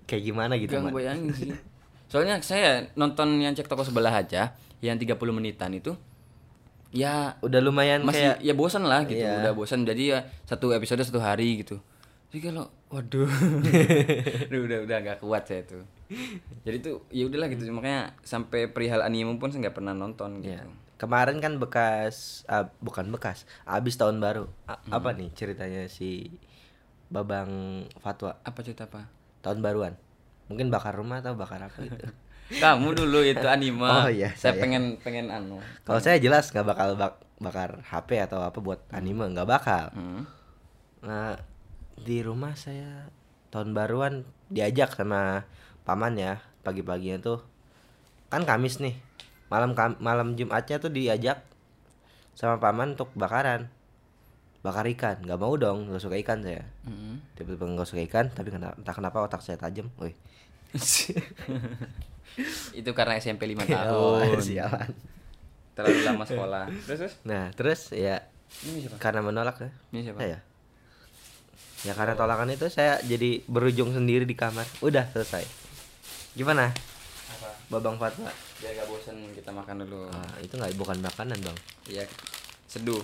Kayak 0.05 0.23
gimana 0.29 0.53
gitu, 0.59 0.75
Gak 0.75 0.83
Man? 0.83 0.91
ngebayangin 0.93 1.31
sih. 1.33 1.49
Soalnya 2.13 2.37
saya 2.45 2.85
nonton 2.93 3.41
yang 3.41 3.57
cek 3.57 3.65
toko 3.65 3.81
sebelah 3.81 4.13
aja 4.13 4.53
yang 4.85 4.99
30 4.99 5.15
menitan 5.33 5.73
itu 5.73 5.95
ya 6.93 7.33
Udah 7.41 7.57
lumayan 7.57 8.05
masih 8.05 8.37
kayak 8.37 8.37
ya 8.45 8.53
bosan 8.53 8.85
lah 8.85 9.01
gitu 9.07 9.17
Iya. 9.17 9.41
udah 9.41 9.51
bosan 9.57 9.81
jadi 9.81 10.03
ya 10.05 10.19
satu 10.45 10.69
episode 10.69 11.01
satu 11.01 11.17
hari 11.17 11.65
gitu 11.65 11.81
jadi 12.33 12.49
kalau 12.49 12.65
waduh 12.89 13.29
udah 14.49 14.59
udah 14.59 14.79
udah 14.83 14.97
nggak 14.99 15.19
kuat 15.19 15.45
saya 15.45 15.61
tuh 15.63 15.85
jadi 16.61 16.77
tuh 16.79 17.05
ya 17.07 17.25
udahlah 17.25 17.45
gitu 17.47 17.69
makanya 17.69 18.17
sampai 18.21 18.65
perihal 18.65 19.01
anime 19.01 19.37
pun 19.37 19.49
saya 19.49 19.63
nggak 19.63 19.77
pernah 19.77 19.93
nonton 19.93 20.41
gitu 20.41 20.57
Ya. 20.57 20.65
Kemarin 20.95 21.37
kan 21.37 21.59
bekas 21.59 22.47
ah, 22.47 22.71
bukan 22.79 23.11
bekas, 23.11 23.43
abis 23.63 23.99
tahun 23.99 24.17
baru. 24.17 24.47
A- 24.63 24.79
Apa 24.89 25.11
nih 25.11 25.29
ceritanya 25.31 25.85
si 25.85 26.31
Babang 27.05 27.49
Fatwa 27.97 28.39
apa 28.39 28.59
cerita 28.59 28.87
apa 28.87 29.11
tahun 29.41 29.59
baruan? 29.59 29.99
Mungkin 30.47 30.71
bakar 30.71 30.95
rumah 30.95 31.19
atau 31.19 31.35
bakar 31.35 31.59
apa 31.61 31.75
gitu. 31.81 32.07
kamu 32.63 32.95
dulu 32.95 33.19
itu 33.19 33.43
anime 33.43 33.83
Oh, 33.83 34.07
iya, 34.07 34.31
saya 34.31 34.55
saya. 34.55 34.63
pengen 34.63 34.95
pengen 34.97 35.27
anu 35.27 35.59
Kalau 35.81 35.99
saya 35.99 36.17
jelas 36.17 36.47
nggak 36.47 36.65
bakal 36.65 36.95
bak- 36.95 37.19
bakar 37.35 37.83
HP 37.83 38.23
atau 38.23 38.39
apa 38.39 38.57
buat 38.57 38.79
anime 38.89 39.27
nggak 39.27 39.49
bakal. 39.49 39.91
Hmm. 39.91 40.23
Nah 41.03 41.35
di 42.03 42.19
rumah 42.19 42.53
saya 42.59 43.07
tahun 43.49 43.71
baruan 43.71 44.27
diajak 44.51 44.91
sama 44.93 45.47
paman 45.87 46.19
ya 46.19 46.43
pagi-paginya 46.67 47.23
tuh. 47.23 47.39
Kan 48.27 48.43
Kamis 48.43 48.83
nih 48.83 48.99
malam 49.47 49.71
kam- 49.77 49.99
malam 50.03 50.35
Jumatnya 50.35 50.83
tuh 50.83 50.91
diajak 50.91 51.39
sama 52.35 52.59
paman 52.59 52.99
untuk 52.99 53.09
bakaran. 53.15 53.71
Bakar 54.63 54.87
ikan 54.95 55.19
nggak 55.23 55.39
mau 55.39 55.55
dong 55.59 55.91
nggak 55.91 56.03
suka 56.03 56.15
ikan 56.23 56.39
saya. 56.43 56.63
Hmm. 56.87 57.19
tiba-tiba 57.35 57.67
nggak 57.67 57.87
suka 57.87 58.01
ikan 58.07 58.31
tapi 58.31 58.51
kenapa, 58.51 58.79
entah 58.79 58.95
kenapa 58.95 59.17
otak 59.23 59.43
saya 59.43 59.59
tajam 59.59 59.91
woi. 59.99 60.15
Itu 62.79 62.91
karena 62.97 63.19
SMP 63.19 63.45
5 63.45 63.59
oh, 63.59 63.67
tahun. 63.67 64.39
sialan. 64.39 64.91
Terlalu 65.75 65.99
lama 66.07 66.23
sekolah. 66.23 66.65
Terus 66.87 66.99
terus? 66.99 67.13
Nah 67.27 67.51
terus 67.53 67.81
ya 67.91 68.23
ini 68.63 68.87
siapa? 68.87 68.97
karena 69.03 69.19
menolak 69.19 69.59
ya. 69.59 69.69
Ini 69.91 69.99
siapa? 70.07 70.19
Saya 70.23 70.52
ya 71.83 71.91
karena 71.91 72.15
tolakan 72.15 72.49
itu 72.49 72.67
saya 72.67 72.99
jadi 73.03 73.43
berujung 73.45 73.91
sendiri 73.91 74.23
di 74.23 74.33
kamar. 74.33 74.63
Udah 74.79 75.07
selesai. 75.11 75.43
Gimana? 76.33 76.71
Apa? 76.71 77.49
Babang 77.69 77.95
fatwa 77.95 78.31
biar 78.59 78.71
gak 78.73 78.87
bosan 78.87 79.17
kita 79.35 79.51
makan 79.51 79.83
dulu. 79.83 80.07
Ah, 80.09 80.39
itu 80.39 80.55
nggak 80.55 80.71
bukan 80.75 80.97
makanan 80.99 81.35
bang. 81.39 81.57
Iya 81.85 82.03
seduh. 82.65 83.03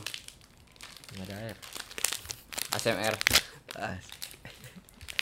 Nggak 1.16 1.26
ada 1.28 1.36
air. 1.44 1.56
ASMR 2.70 3.16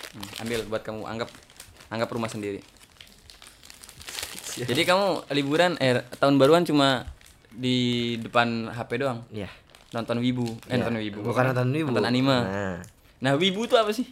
Hmm, 0.08 0.28
ambil 0.42 0.66
buat 0.66 0.82
kamu 0.82 1.04
anggap 1.06 1.30
anggap 1.90 2.10
rumah 2.10 2.26
sendiri. 2.26 2.64
Jadi 4.58 4.82
kamu 4.82 5.30
liburan 5.30 5.78
eh 5.78 6.02
tahun 6.18 6.42
baruan 6.42 6.66
cuma 6.66 7.06
di 7.54 8.18
depan 8.18 8.72
HP 8.74 8.98
doang? 8.98 9.22
Iya. 9.30 9.50
Nonton 9.94 10.18
wibu 10.18 10.58
eh 10.66 10.74
Iya. 10.74 10.82
nonton 10.82 10.98
wibu. 10.98 11.20
Bukan 11.22 11.44
nonton 11.54 11.70
wibu. 11.70 11.90
Nonton 11.94 12.08
anime. 12.10 12.34
Nah 12.34 12.82
nah 13.24 13.34
wibu 13.38 13.66
tuh 13.66 13.80
apa 13.80 13.94
sih? 13.94 14.10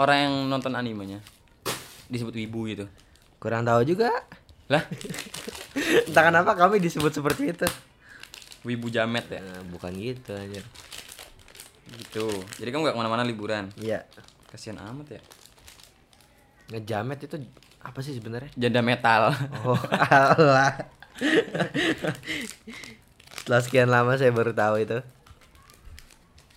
Orang 0.00 0.16
yang 0.16 0.34
nonton 0.48 0.72
animenya. 0.76 1.20
Disebut 2.08 2.36
wibu 2.36 2.68
gitu. 2.68 2.88
Kurang 3.36 3.68
tahu 3.68 3.84
juga. 3.84 4.08
Lah? 4.72 4.84
Entah 6.08 6.24
kenapa 6.28 6.56
kami 6.56 6.80
disebut 6.80 7.12
seperti 7.12 7.52
itu. 7.52 7.68
Wibu 8.64 8.88
jamet 8.88 9.26
ya? 9.28 9.40
Nah, 9.42 9.60
bukan 9.68 9.92
gitu 9.96 10.32
aja 10.32 10.62
gitu. 11.98 12.26
Jadi 12.60 12.68
kamu 12.72 12.88
gak 12.88 12.96
ke 12.96 13.00
mana-mana 13.00 13.26
liburan? 13.26 13.68
Iya. 13.76 14.04
Kasihan 14.48 14.80
amat 14.92 15.18
ya. 15.18 15.22
Ngejamet 16.72 17.18
itu 17.24 17.36
apa 17.82 17.98
sih 18.00 18.16
sebenarnya? 18.16 18.50
Janda 18.56 18.80
metal. 18.80 19.32
Oh 19.66 19.80
Allah. 20.08 20.88
Setelah 23.42 23.60
sekian 23.60 23.90
lama 23.90 24.16
saya 24.16 24.30
baru 24.30 24.54
tahu 24.54 24.80
itu 24.80 24.98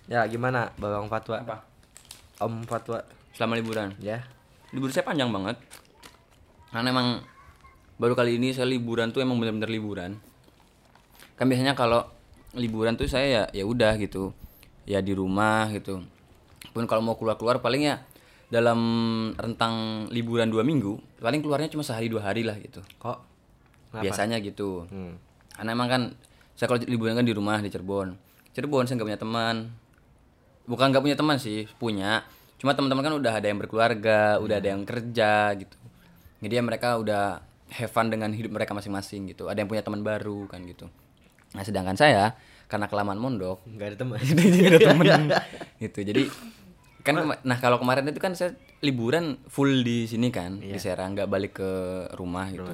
ya 0.06 0.26
gimana? 0.30 0.72
Babang 0.78 1.10
fatwa? 1.10 1.42
Apa? 1.42 1.58
Om 2.42 2.66
fatwa. 2.66 3.02
Selama 3.36 3.58
liburan? 3.60 3.94
Ya. 4.00 4.24
Libur 4.72 4.92
saya 4.94 5.06
panjang 5.08 5.30
banget. 5.32 5.58
Karena 6.72 6.92
emang 6.92 7.24
baru 7.96 8.14
kali 8.14 8.38
ini 8.38 8.52
saya 8.52 8.68
liburan 8.68 9.12
tuh 9.16 9.24
emang 9.24 9.40
bener-bener 9.40 9.72
liburan. 9.72 10.20
Kan 11.36 11.48
biasanya 11.52 11.76
kalau 11.76 12.08
liburan 12.56 12.96
tuh 12.96 13.08
saya 13.08 13.28
ya 13.28 13.44
ya 13.52 13.64
udah 13.68 13.96
gitu. 14.00 14.32
Ya 14.88 15.02
di 15.02 15.16
rumah 15.16 15.72
gitu. 15.74 16.04
Pun 16.72 16.86
kalau 16.86 17.02
mau 17.02 17.16
keluar-keluar 17.16 17.64
paling 17.64 17.88
ya 17.88 18.04
dalam 18.46 18.80
rentang 19.36 20.06
liburan 20.14 20.46
dua 20.54 20.62
minggu 20.62 21.02
paling 21.18 21.42
keluarnya 21.42 21.66
cuma 21.74 21.82
sehari 21.82 22.08
dua 22.08 22.24
hari 22.24 22.46
lah 22.46 22.56
gitu. 22.62 22.84
Kok? 23.02 23.18
Kenapa? 23.96 24.04
biasanya 24.12 24.38
gitu. 24.44 24.86
Hmm. 24.92 25.16
karena 25.56 25.72
emang 25.72 25.88
kan 25.88 26.02
saya 26.60 26.68
kalau 26.68 26.84
liburan 26.84 27.16
kan 27.16 27.24
di 27.24 27.32
rumah 27.32 27.64
di 27.64 27.72
Cirebon. 27.72 28.12
Cirebon 28.52 28.84
saya 28.84 29.00
nggak 29.00 29.08
punya 29.08 29.22
teman 29.24 29.56
bukan 30.66 30.92
nggak 30.92 31.04
punya 31.04 31.18
teman 31.18 31.38
sih 31.38 31.70
punya. 31.78 32.26
Cuma 32.60 32.74
teman-teman 32.74 33.04
kan 33.06 33.14
udah 33.16 33.34
ada 33.38 33.48
yang 33.48 33.60
berkeluarga 33.62 34.42
udah 34.42 34.56
ada 34.58 34.70
yang 34.74 34.84
kerja 34.84 35.54
gitu. 35.58 35.78
Jadi 36.42 36.54
ya 36.54 36.64
mereka 36.66 36.98
udah 37.00 37.42
have 37.74 37.92
fun 37.92 38.10
dengan 38.10 38.30
hidup 38.34 38.54
mereka 38.54 38.74
masing-masing 38.74 39.32
gitu. 39.34 39.50
Ada 39.50 39.64
yang 39.64 39.70
punya 39.70 39.86
teman 39.86 40.02
baru 40.02 40.50
kan 40.50 40.66
gitu. 40.66 40.90
Nah 41.54 41.64
sedangkan 41.64 41.98
saya 41.98 42.36
karena 42.66 42.90
kelamaan 42.90 43.22
mondok 43.22 43.62
nggak 43.70 43.88
ada 43.94 43.98
teman. 43.98 44.20
Jadi 44.30 44.60
ada 44.66 44.80
temen 44.82 45.22
gitu. 45.86 46.00
Jadi 46.02 46.24
kan 47.06 47.22
nah 47.46 47.58
kalau 47.62 47.78
kemarin 47.78 48.10
itu 48.10 48.18
kan 48.18 48.34
saya 48.34 48.58
liburan 48.82 49.38
full 49.46 49.86
di 49.86 50.10
sini 50.10 50.34
kan 50.34 50.58
di 50.58 50.74
Serang 50.82 51.14
nggak 51.14 51.30
balik 51.30 51.54
ke 51.62 51.72
rumah 52.18 52.50
gitu. 52.50 52.66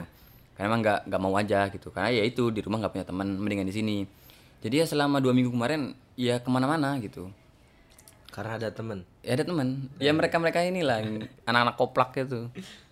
Karena 0.56 0.68
emang 0.72 0.82
nggak 0.84 1.00
nggak 1.12 1.22
mau 1.22 1.34
aja 1.36 1.68
gitu. 1.68 1.92
Karena 1.92 2.16
ya 2.16 2.24
itu 2.24 2.48
di 2.54 2.64
rumah 2.64 2.80
nggak 2.80 2.94
punya 2.96 3.06
teman 3.08 3.36
mendingan 3.36 3.68
di 3.68 3.76
sini. 3.76 3.98
Jadi 4.62 4.76
ya 4.78 4.86
selama 4.86 5.18
dua 5.18 5.34
minggu 5.34 5.50
kemarin 5.50 5.98
ya 6.14 6.38
ke 6.38 6.50
mana-mana 6.54 7.02
gitu 7.02 7.34
karena 8.32 8.56
ada 8.56 8.72
teman 8.72 9.04
ya 9.22 9.36
ada 9.36 9.44
teman 9.44 9.92
ya 10.00 10.16
mereka 10.16 10.40
mereka 10.40 10.64
inilah 10.64 11.04
anak-anak 11.44 11.76
koplak 11.76 12.16
gitu 12.16 12.48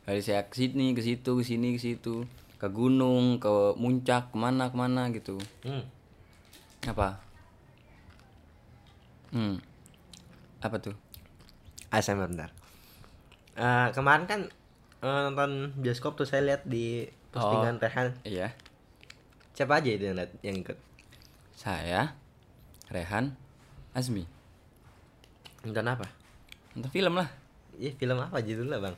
dari 0.09 0.25
saya 0.25 0.41
ke 0.49 0.57
sini 0.57 0.97
ke 0.97 1.05
situ 1.05 1.37
ke 1.37 1.45
sini 1.45 1.77
ke 1.77 1.79
situ. 1.85 2.25
Ke 2.57 2.65
gunung 2.73 3.37
ke 3.37 3.77
muncak 3.77 4.33
ke 4.33 4.37
mana 4.41 4.73
ke 4.73 4.75
mana 4.75 5.13
gitu. 5.13 5.37
Hmm. 5.61 5.85
apa? 6.89 7.21
Hmm. 9.29 9.61
Apa 10.65 10.81
tuh? 10.81 10.97
ASMR 11.93 12.25
bentar. 12.25 12.49
Eh, 13.53 13.87
kemarin 13.93 14.25
kan 14.25 14.41
eh, 15.05 15.19
nonton 15.29 15.77
bioskop 15.77 16.17
tuh 16.17 16.25
saya 16.25 16.41
lihat 16.41 16.65
di 16.65 17.05
postingan 17.29 17.77
Rehan. 17.77 18.17
iya. 18.25 18.57
Siapa 19.53 19.77
aja 19.77 19.93
itu 19.93 20.09
yang, 20.09 20.17
yang 20.41 20.57
ikut? 20.57 20.77
Saya 21.53 22.17
Rehan 22.89 23.37
Azmi 23.93 24.38
nonton 25.65 25.85
apa? 25.87 26.05
Nonton 26.75 26.91
film 26.91 27.13
lah. 27.19 27.29
Iya 27.79 27.91
film 27.95 28.17
apa 28.19 28.37
judulnya 28.43 28.77
bang? 28.79 28.95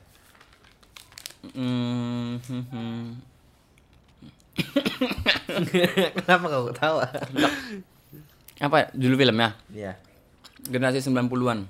Hmm, 1.58 2.38
kenapa 6.22 6.46
kau 6.46 6.70
ketawa? 6.70 7.06
Apa 8.62 8.94
judul 8.94 9.18
filmnya 9.18 9.58
Iya. 9.74 9.98
Generasi 10.70 11.02
90-an 11.02 11.66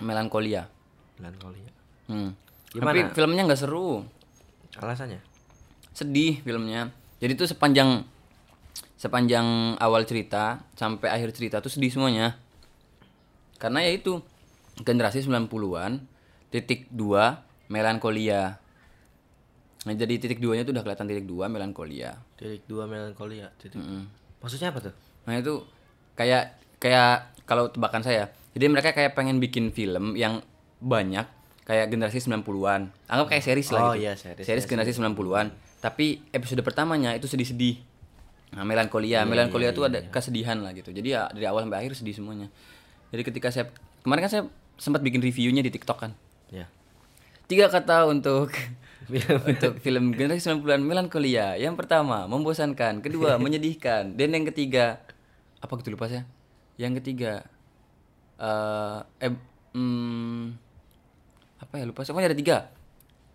melankolia. 0.00 0.64
Melankolia. 1.20 1.70
Hmm. 2.08 2.32
Gimana? 2.72 2.88
tapi 2.88 3.00
filmnya 3.12 3.44
nggak 3.44 3.60
seru. 3.60 4.00
Alasannya? 4.80 5.20
Sedih 5.92 6.40
filmnya. 6.40 6.88
Jadi 7.20 7.36
tuh 7.36 7.44
sepanjang 7.44 8.08
sepanjang 8.96 9.76
awal 9.76 10.08
cerita 10.08 10.62
sampai 10.78 11.10
akhir 11.10 11.34
cerita 11.36 11.58
tuh 11.58 11.68
sedih 11.68 11.90
semuanya 11.90 12.38
karena 13.62 13.86
ya 13.86 13.94
itu 13.94 14.18
generasi 14.82 15.22
90-an 15.22 16.02
titik 16.50 16.90
dua 16.90 17.46
melankolia. 17.70 18.58
Nah 19.82 19.94
jadi 19.94 20.18
titik 20.18 20.38
duanya 20.38 20.66
tuh 20.66 20.74
udah 20.74 20.82
kelihatan 20.82 21.06
titik 21.06 21.26
dua 21.26 21.46
melankolia. 21.46 22.18
Titik 22.34 22.66
dua 22.66 22.90
melankolia 22.90 23.54
titik 23.58 23.78
Mm-mm. 23.78 24.10
maksudnya 24.42 24.74
apa 24.74 24.90
tuh? 24.90 24.94
Nah 25.30 25.38
itu 25.38 25.62
kayak 26.18 26.58
kayak 26.82 27.38
kalau 27.46 27.70
tebakan 27.70 28.02
saya 28.02 28.30
jadi 28.52 28.66
mereka 28.66 28.90
kayak 28.92 29.14
pengen 29.14 29.38
bikin 29.38 29.70
film 29.70 30.18
yang 30.18 30.42
banyak 30.82 31.24
kayak 31.62 31.86
generasi 31.88 32.18
90-an 32.18 32.90
anggap 33.06 33.26
kayak 33.30 33.44
series 33.46 33.70
lah 33.70 33.80
Oh, 33.80 33.94
gitu. 33.94 34.02
iya, 34.02 34.12
series, 34.18 34.42
series 34.42 34.66
generasi 34.66 34.98
90-an 34.98 35.54
tapi 35.78 36.22
episode 36.30 36.62
pertamanya 36.62 37.14
itu 37.14 37.26
sedih-sedih. 37.26 37.78
Nah 38.54 38.62
melankolia. 38.62 39.22
Melankolia 39.26 39.70
itu 39.70 39.82
ada 39.82 39.98
kesedihan 40.10 40.58
lah 40.60 40.70
gitu. 40.76 40.92
Jadi 40.94 41.08
ya 41.10 41.26
dari 41.30 41.46
awal 41.46 41.66
sampai 41.66 41.86
akhir 41.86 41.98
sedih 41.98 42.14
semuanya 42.14 42.50
jadi 43.12 43.22
ketika 43.28 43.52
saya 43.52 43.68
kemarin 44.00 44.24
kan 44.24 44.32
saya 44.32 44.42
sempat 44.80 45.04
bikin 45.04 45.20
reviewnya 45.20 45.60
di 45.60 45.68
TikTok 45.68 45.98
kan. 46.00 46.12
Ya. 46.48 46.66
Tiga 47.44 47.68
kata 47.68 48.08
untuk 48.08 48.48
untuk 49.52 49.72
film 49.84 50.16
generasi 50.16 50.48
90-an 50.48 50.80
melankolia. 50.80 51.60
Yang 51.60 51.76
pertama 51.84 52.24
membosankan. 52.24 53.04
Kedua 53.04 53.36
menyedihkan. 53.44 54.16
Dan 54.16 54.32
yang 54.32 54.48
ketiga 54.48 55.04
apa 55.60 55.72
gitu 55.84 55.92
lupa 55.92 56.08
saya? 56.08 56.24
Yang 56.80 57.04
ketiga 57.04 57.44
eh 58.42 59.00
eh 59.28 59.32
hmm, 59.76 60.56
apa 61.60 61.74
ya 61.76 61.84
lupa 61.84 62.08
saya. 62.08 62.16
Pokoknya 62.16 62.32
ada 62.32 62.40
tiga. 62.40 62.56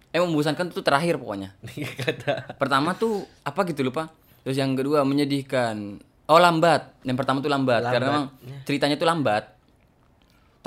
Eh 0.09 0.17
membosankan 0.17 0.73
itu 0.73 0.81
terakhir 0.81 1.21
pokoknya. 1.21 1.53
Kata. 2.01 2.57
Pertama 2.57 2.97
tuh 2.97 3.29
apa 3.45 3.61
gitu 3.69 3.85
lupa? 3.85 4.09
Terus 4.41 4.57
yang 4.57 4.73
kedua 4.73 5.05
menyedihkan. 5.05 6.01
Oh 6.25 6.41
lambat. 6.41 6.97
Yang 7.05 7.17
pertama 7.23 7.39
tuh 7.39 7.47
lambat, 7.47 7.87
karena 7.87 8.07
memang 8.09 8.25
ceritanya 8.67 8.99
tuh 8.99 9.07
lambat 9.07 9.56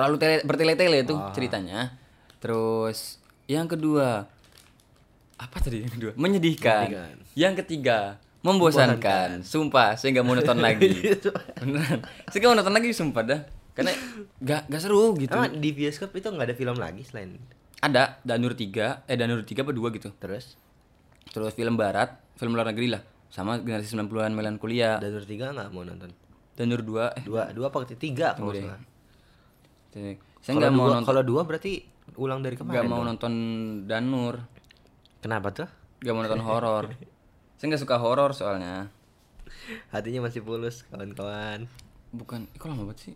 terlalu 0.01 0.17
tele- 0.17 0.43
bertele-tele 0.43 1.05
tuh 1.05 1.21
ceritanya. 1.31 1.93
Terus 2.41 3.21
yang 3.45 3.69
kedua 3.69 4.25
apa 5.37 5.57
tadi 5.61 5.85
yang 5.85 5.93
kedua? 5.93 6.13
Menyedihkan. 6.17 6.89
Menyedihkan. 6.89 7.17
yang 7.37 7.53
ketiga 7.55 8.17
membosankan. 8.41 9.45
Sumpah 9.45 9.97
saya 9.97 10.17
nggak 10.17 10.25
mau 10.25 10.33
nonton 10.33 10.59
lagi. 10.65 10.89
Beneran. 11.57 12.01
Saya 12.29 12.39
nggak 12.41 12.51
mau 12.51 12.59
nonton 12.59 12.75
lagi 12.75 12.89
sumpah 12.97 13.23
dah. 13.23 13.41
Karena 13.77 13.93
nggak 14.41 14.61
nggak 14.73 14.81
seru 14.81 15.13
gitu. 15.17 15.37
Emang 15.37 15.57
di 15.57 15.71
bioskop 15.71 16.13
itu 16.13 16.29
nggak 16.29 16.49
ada 16.49 16.57
film 16.57 16.77
lagi 16.77 17.05
selain? 17.05 17.37
Ada 17.81 18.21
Danur 18.21 18.53
3 18.53 19.05
eh 19.05 19.17
Danur 19.17 19.45
3 19.45 19.61
apa 19.61 19.73
2 19.73 19.97
gitu. 19.97 20.09
Terus? 20.17 20.57
Terus 21.31 21.53
film 21.53 21.77
barat 21.77 22.17
film 22.37 22.53
luar 22.53 22.69
negeri 22.69 22.93
lah. 22.93 23.05
Sama 23.29 23.61
generasi 23.61 23.95
90-an 23.95 24.33
melankolia 24.33 24.97
Danur 24.97 25.23
tiga 25.23 25.53
nggak 25.53 25.71
mau 25.71 25.85
nonton? 25.85 26.09
Danur 26.57 26.81
2 26.83 27.17
eh. 27.17 27.25
Dua 27.25 27.49
dua 27.53 27.69
apa 27.69 27.85
tiga 27.87 28.35
kalau 28.35 28.51
Tunggu 28.51 28.57
deh. 28.57 28.65
salah 28.67 28.81
saya 29.91 30.53
nggak 30.57 30.73
mau 30.73 30.89
nonton 30.89 31.05
kalau 31.05 31.23
dua 31.23 31.43
berarti 31.45 31.83
ulang 32.17 32.41
dari 32.41 32.55
nggak 32.55 32.67
kemarin 32.67 32.89
mau 32.91 33.03
dong. 33.03 33.09
nonton 33.15 33.33
Danur. 33.87 34.35
Kenapa 35.21 35.53
tuh? 35.53 35.69
Nggak 36.01 36.15
mau 36.15 36.23
nonton 36.25 36.43
horor. 36.49 36.85
Saya 37.59 37.67
nggak 37.71 37.83
suka 37.83 37.97
horor 38.01 38.31
soalnya. 38.33 38.89
Hatinya 39.93 40.25
masih 40.25 40.41
pulus 40.41 40.87
kawan-kawan. 40.89 41.67
Bukan 42.11 42.49
Ih, 42.51 42.59
kok 42.59 42.67
lama 42.67 42.89
banget 42.91 43.11
sih? 43.11 43.15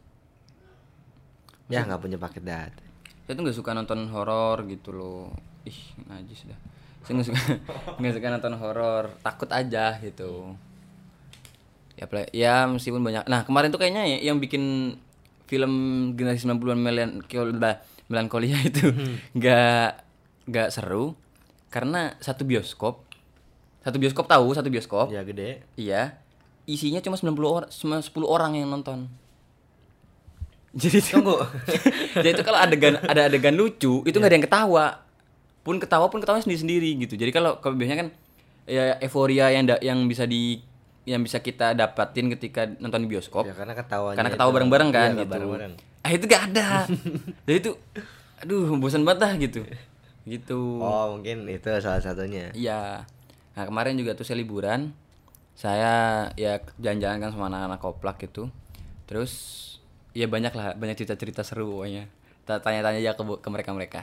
Ya 1.72 1.82
nggak 1.82 2.00
punya 2.02 2.18
paket 2.20 2.44
data. 2.44 2.82
Saya 3.24 3.32
tuh 3.34 3.42
nggak 3.46 3.56
suka 3.56 3.70
nonton 3.72 4.04
horor 4.12 4.68
gitu 4.68 4.92
loh. 4.92 5.32
Ih 5.64 5.78
najis 6.06 6.44
dah. 6.44 6.58
Saya 7.02 7.12
nggak 7.18 7.28
suka 7.32 7.40
nggak 7.98 8.14
suka 8.14 8.26
nonton 8.30 8.54
horor. 8.60 9.04
Takut 9.24 9.48
aja 9.48 9.96
gitu. 9.98 10.52
Ya 11.94 12.04
play- 12.10 12.30
ya 12.34 12.66
meskipun 12.66 13.00
banyak 13.00 13.24
nah 13.24 13.46
kemarin 13.46 13.70
tuh 13.70 13.78
kayaknya 13.78 14.02
ya 14.04 14.18
yang 14.28 14.42
bikin 14.42 14.96
film 15.54 15.72
generasi 16.18 16.50
90-an 16.50 16.82
melankolia 18.10 18.58
itu 18.58 18.90
nggak 19.38 19.88
nggak 20.50 20.68
seru 20.74 21.14
karena 21.70 22.18
satu 22.18 22.42
bioskop 22.42 23.06
satu 23.84 24.00
bioskop 24.00 24.24
tahu 24.24 24.56
satu 24.56 24.72
bioskop? 24.72 25.12
Ya 25.12 25.20
gede. 25.20 25.60
Iya. 25.76 26.16
Isinya 26.64 27.04
cuma 27.04 27.20
90 27.20 27.36
orang 27.44 27.68
cuma 27.68 27.96
10 28.00 28.24
orang 28.24 28.52
yang 28.56 28.72
nonton. 28.72 29.12
Jadi 30.72 31.04
tunggu. 31.04 31.36
jadi 32.16 32.32
itu 32.32 32.42
kalau 32.42 32.58
adegan 32.58 32.96
ada 33.04 33.28
adegan 33.28 33.52
lucu 33.52 34.00
itu 34.08 34.16
nggak 34.16 34.30
ada 34.32 34.36
yang 34.40 34.46
ketawa. 34.48 34.86
Pun 35.60 35.76
ketawa 35.76 36.08
pun 36.08 36.24
ketawa 36.24 36.40
sendiri 36.40 36.60
sendiri 36.64 36.90
gitu. 37.04 37.14
Jadi 37.20 37.28
kalau 37.28 37.60
kalau 37.60 37.76
biasanya 37.76 38.08
kan 38.08 38.10
ya 38.64 38.96
euforia 39.04 39.52
yang 39.52 39.68
da- 39.68 39.82
yang 39.84 40.00
bisa 40.08 40.24
di 40.24 40.64
yang 41.04 41.20
bisa 41.20 41.38
kita 41.38 41.72
dapatin 41.72 42.32
ketika 42.32 42.64
nonton 42.80 43.04
di 43.04 43.08
bioskop 43.08 43.44
ya 43.44 43.52
karena 43.52 43.76
ketawanya 43.76 44.16
karena 44.16 44.30
ketawa 44.32 44.50
bareng-bareng 44.52 44.90
kan 44.90 45.10
iya, 45.12 45.20
gitu 45.24 45.32
bareng-bareng. 45.36 45.72
ah 46.00 46.10
itu 46.10 46.24
gak 46.24 46.42
ada 46.52 46.68
jadi 47.46 47.58
itu 47.60 47.70
aduh 48.40 48.72
bosan 48.76 49.04
banget 49.04 49.20
dah 49.20 49.32
gitu 49.36 49.60
gitu 50.24 50.60
oh 50.80 51.16
mungkin 51.16 51.44
itu 51.46 51.68
salah 51.78 52.00
satunya 52.00 52.48
Iya. 52.56 53.04
Nah 53.54 53.64
kemarin 53.70 53.94
juga 53.94 54.18
tuh 54.18 54.26
saya 54.26 54.42
liburan, 54.42 54.90
saya 55.54 56.26
ya 56.34 56.58
jalan-jalan 56.74 57.22
kan 57.22 57.30
sama 57.30 57.46
anak-anak 57.46 57.78
koplak 57.78 58.18
gitu. 58.18 58.50
Terus 59.06 59.30
ya 60.10 60.26
banyak 60.26 60.50
lah, 60.50 60.74
banyak 60.74 60.98
cerita-cerita 60.98 61.46
seru 61.46 61.70
pokoknya. 61.70 62.10
Ta- 62.42 62.58
Tanya-tanya 62.58 62.98
aja 62.98 63.14
ke, 63.14 63.22
ke 63.22 63.48
mereka-mereka. 63.54 64.00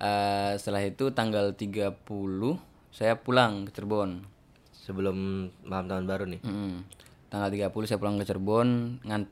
Eh, 0.00 0.52
setelah 0.56 0.80
itu 0.80 1.12
tanggal 1.12 1.52
30 1.52 1.92
saya 2.88 3.20
pulang 3.20 3.68
ke 3.68 3.76
Cirebon. 3.76 4.24
Sebelum 4.88 5.16
malam 5.62 5.86
tahun 5.86 6.04
baru 6.08 6.24
nih 6.24 6.40
Mm-mm. 6.40 6.72
Tanggal 7.28 7.52
30 7.52 7.68
saya 7.84 8.00
pulang 8.00 8.16
ke 8.16 8.24
Cirebon 8.24 8.98
ngan 9.04 9.22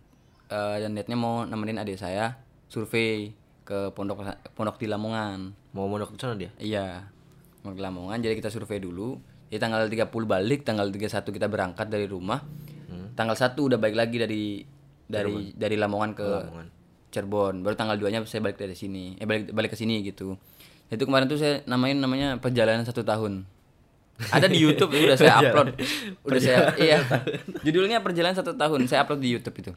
eh, 0.52 0.76
dan 0.84 0.92
niatnya 0.92 1.16
mau 1.16 1.42
nemenin 1.42 1.80
adik 1.80 1.96
saya 1.96 2.36
survei 2.68 3.32
ke 3.64 3.90
pondok 3.90 4.22
pondok 4.52 4.76
di 4.76 4.86
Lamongan. 4.86 5.56
mau 5.72 5.88
mondok 5.88 6.12
ke 6.12 6.20
sana 6.20 6.36
dia 6.36 6.52
Iya. 6.60 7.08
Mau 7.64 7.72
ke 7.72 7.80
Lamongan 7.80 8.20
jadi 8.20 8.36
kita 8.36 8.52
survei 8.52 8.78
dulu. 8.78 9.16
Jadi 9.48 9.58
tanggal 9.58 9.86
30 9.86 10.10
balik, 10.26 10.66
tanggal 10.66 10.86
31 10.86 11.22
kita 11.32 11.46
berangkat 11.46 11.86
dari 11.88 12.04
rumah. 12.04 12.42
Tanggal 13.16 13.32
1 13.32 13.56
udah 13.56 13.78
balik 13.80 13.96
lagi 13.96 14.16
dari 14.20 14.44
dari 15.08 15.56
dari 15.56 15.76
Lamongan 15.80 16.10
ke 16.12 16.26
Lamongan. 16.26 16.68
Cirebon. 17.08 17.54
Baru 17.64 17.74
tanggal 17.74 17.96
2-nya 17.96 18.20
saya 18.28 18.44
balik 18.44 18.60
dari 18.60 18.76
sini. 18.76 19.16
Eh 19.16 19.24
balik 19.24 19.56
balik 19.56 19.72
ke 19.72 19.78
sini 19.78 20.04
gitu. 20.04 20.36
Itu 20.86 21.08
kemarin 21.08 21.26
tuh 21.26 21.40
saya 21.40 21.64
namain 21.64 21.96
namanya 21.96 22.36
perjalanan 22.36 22.84
satu 22.84 23.02
tahun. 23.02 23.48
Ada 24.18 24.46
di 24.46 24.58
YouTube 24.58 24.90
udah 24.90 25.14
saya 25.14 25.38
upload. 25.38 25.66
Udah 26.22 26.38
saya 26.38 26.58
iya. 26.76 26.98
Judulnya 27.60 28.00
perjalanan 28.00 28.32
satu 28.32 28.52
tahun. 28.52 28.84
Saya 28.84 29.02
upload 29.02 29.18
di 29.18 29.30
YouTube 29.30 29.56
itu. 29.58 29.70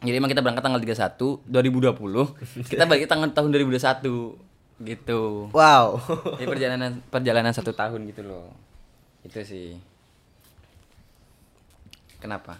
Jadi 0.00 0.14
emang 0.14 0.26
kita 0.26 0.40
berangkat 0.40 0.62
tanggal 0.62 0.78
31 0.78 1.42
2020. 1.44 2.66
Kita 2.66 2.82
balik 2.84 3.04
tanggal 3.04 3.28
tahun 3.30 3.48
2021. 3.50 4.34
gitu 4.76 5.48
Wow. 5.48 5.96
ini 6.34 6.44
perjalanan 6.44 6.98
perjalanan 7.06 7.50
satu 7.50 7.70
tahun 7.70 8.10
gitu 8.10 8.20
loh 8.20 8.50
itu 9.22 9.38
sih 9.40 9.78
kenapa 12.16 12.58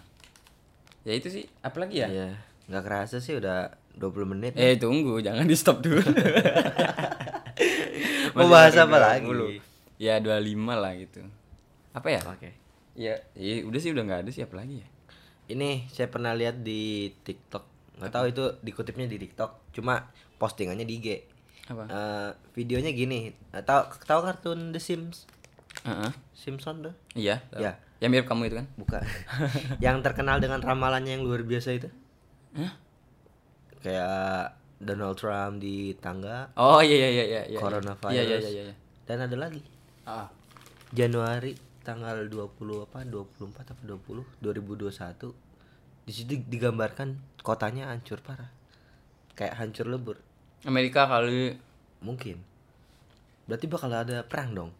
ya 1.03 1.11
itu 1.11 1.27
sih 1.27 1.43
apalagi 1.59 1.97
ya 1.97 2.07
Iya. 2.07 2.27
Nggak 2.65 2.81
kerasa 2.83 3.15
sih 3.19 3.35
udah 3.35 3.67
20 3.93 4.25
menit. 4.25 4.51
eh 4.55 4.73
tunggu 4.73 5.19
jangan 5.19 5.43
di 5.43 5.53
stop 5.53 5.79
dulu 5.79 5.99
Mau 8.33 8.47
bahas 8.47 8.73
apa 8.75 8.95
lagi? 8.95 9.23
mulu. 9.23 9.47
Ya 9.95 10.19
25 10.19 10.31
lah 10.73 10.91
gitu 10.95 11.21
apa 11.91 12.07
ya 12.09 12.21
Oke. 12.25 12.49
ya 12.93 13.13
ya 13.33 13.63
udah 13.63 13.79
sih 13.79 13.91
udah 13.91 14.03
nggak 14.03 14.21
ada 14.23 14.31
sih 14.31 14.41
apa 14.41 14.55
lagi 14.57 14.79
ya 14.79 14.87
Ini 15.45 15.85
saya 15.87 16.09
pernah 16.09 16.33
lihat 16.33 16.65
di 16.65 17.05
TikTok. 17.21 17.61
Nggak 18.01 18.09
tahu 18.09 18.25
itu 18.27 18.43
dikutipnya 18.59 19.05
di 19.05 19.21
TikTok. 19.21 19.69
Cuma 19.71 20.09
postingannya 20.35 20.83
di 20.83 20.97
IG. 20.97 21.07
apa 21.69 21.85
Eh, 21.85 22.29
videonya 22.51 22.89
gini. 22.89 23.29
Eh, 23.29 23.61
Tahu 23.61 23.93
tahu 24.01 24.25
kartun 24.25 24.73
The 24.73 24.81
Sims? 24.81 25.29
Heeh. 25.85 26.09
Simpson 26.33 26.81
tuh? 26.81 26.93
iya 27.13 27.45
Ya. 27.53 27.77
yang 28.01 28.09
mirip 28.09 28.25
kamu 28.25 28.49
itu 28.49 28.57
kan 28.57 28.65
Bukan. 28.73 29.05
yang 29.85 30.01
terkenal 30.01 30.41
dengan 30.41 30.59
ramalannya 30.59 31.13
yang 31.13 31.21
luar 31.21 31.45
biasa 31.45 31.77
itu. 31.77 31.93
Hah? 32.57 32.73
Kayak 33.79 34.57
Donald 34.75 35.15
Trump 35.15 35.61
di 35.61 35.93
tangga 35.95 36.49
oh 36.55 36.81
iya 36.81 36.97
iya 36.97 37.09
iya 37.11 37.23
iya 37.23 37.41
iya 37.47 37.59
Coronavirus. 37.59 38.11
iya 38.11 38.23
iya 38.25 38.37
iya 38.41 38.63
iya 38.65 38.75
dan 39.05 39.21
ada 39.21 39.37
lagi 39.37 39.61
ah 40.05 40.29
Januari 40.93 41.57
tanggal 41.81 42.29
20 42.29 42.85
apa 42.85 43.05
24 43.05 43.73
apa 43.73 43.81
20 43.83 44.41
2021 44.41 45.33
di 46.05 46.11
situ 46.13 46.37
digambarkan 46.45 47.17
kotanya 47.41 47.89
hancur 47.89 48.21
parah. 48.21 48.49
Kayak 49.33 49.57
hancur 49.57 49.89
lebur. 49.89 50.21
Amerika 50.61 51.09
kali. 51.09 51.57
Mungkin. 52.05 52.37
Berarti 53.49 53.65
bakal 53.65 53.89
ada 53.89 54.21
perang 54.21 54.53
dong? 54.53 54.71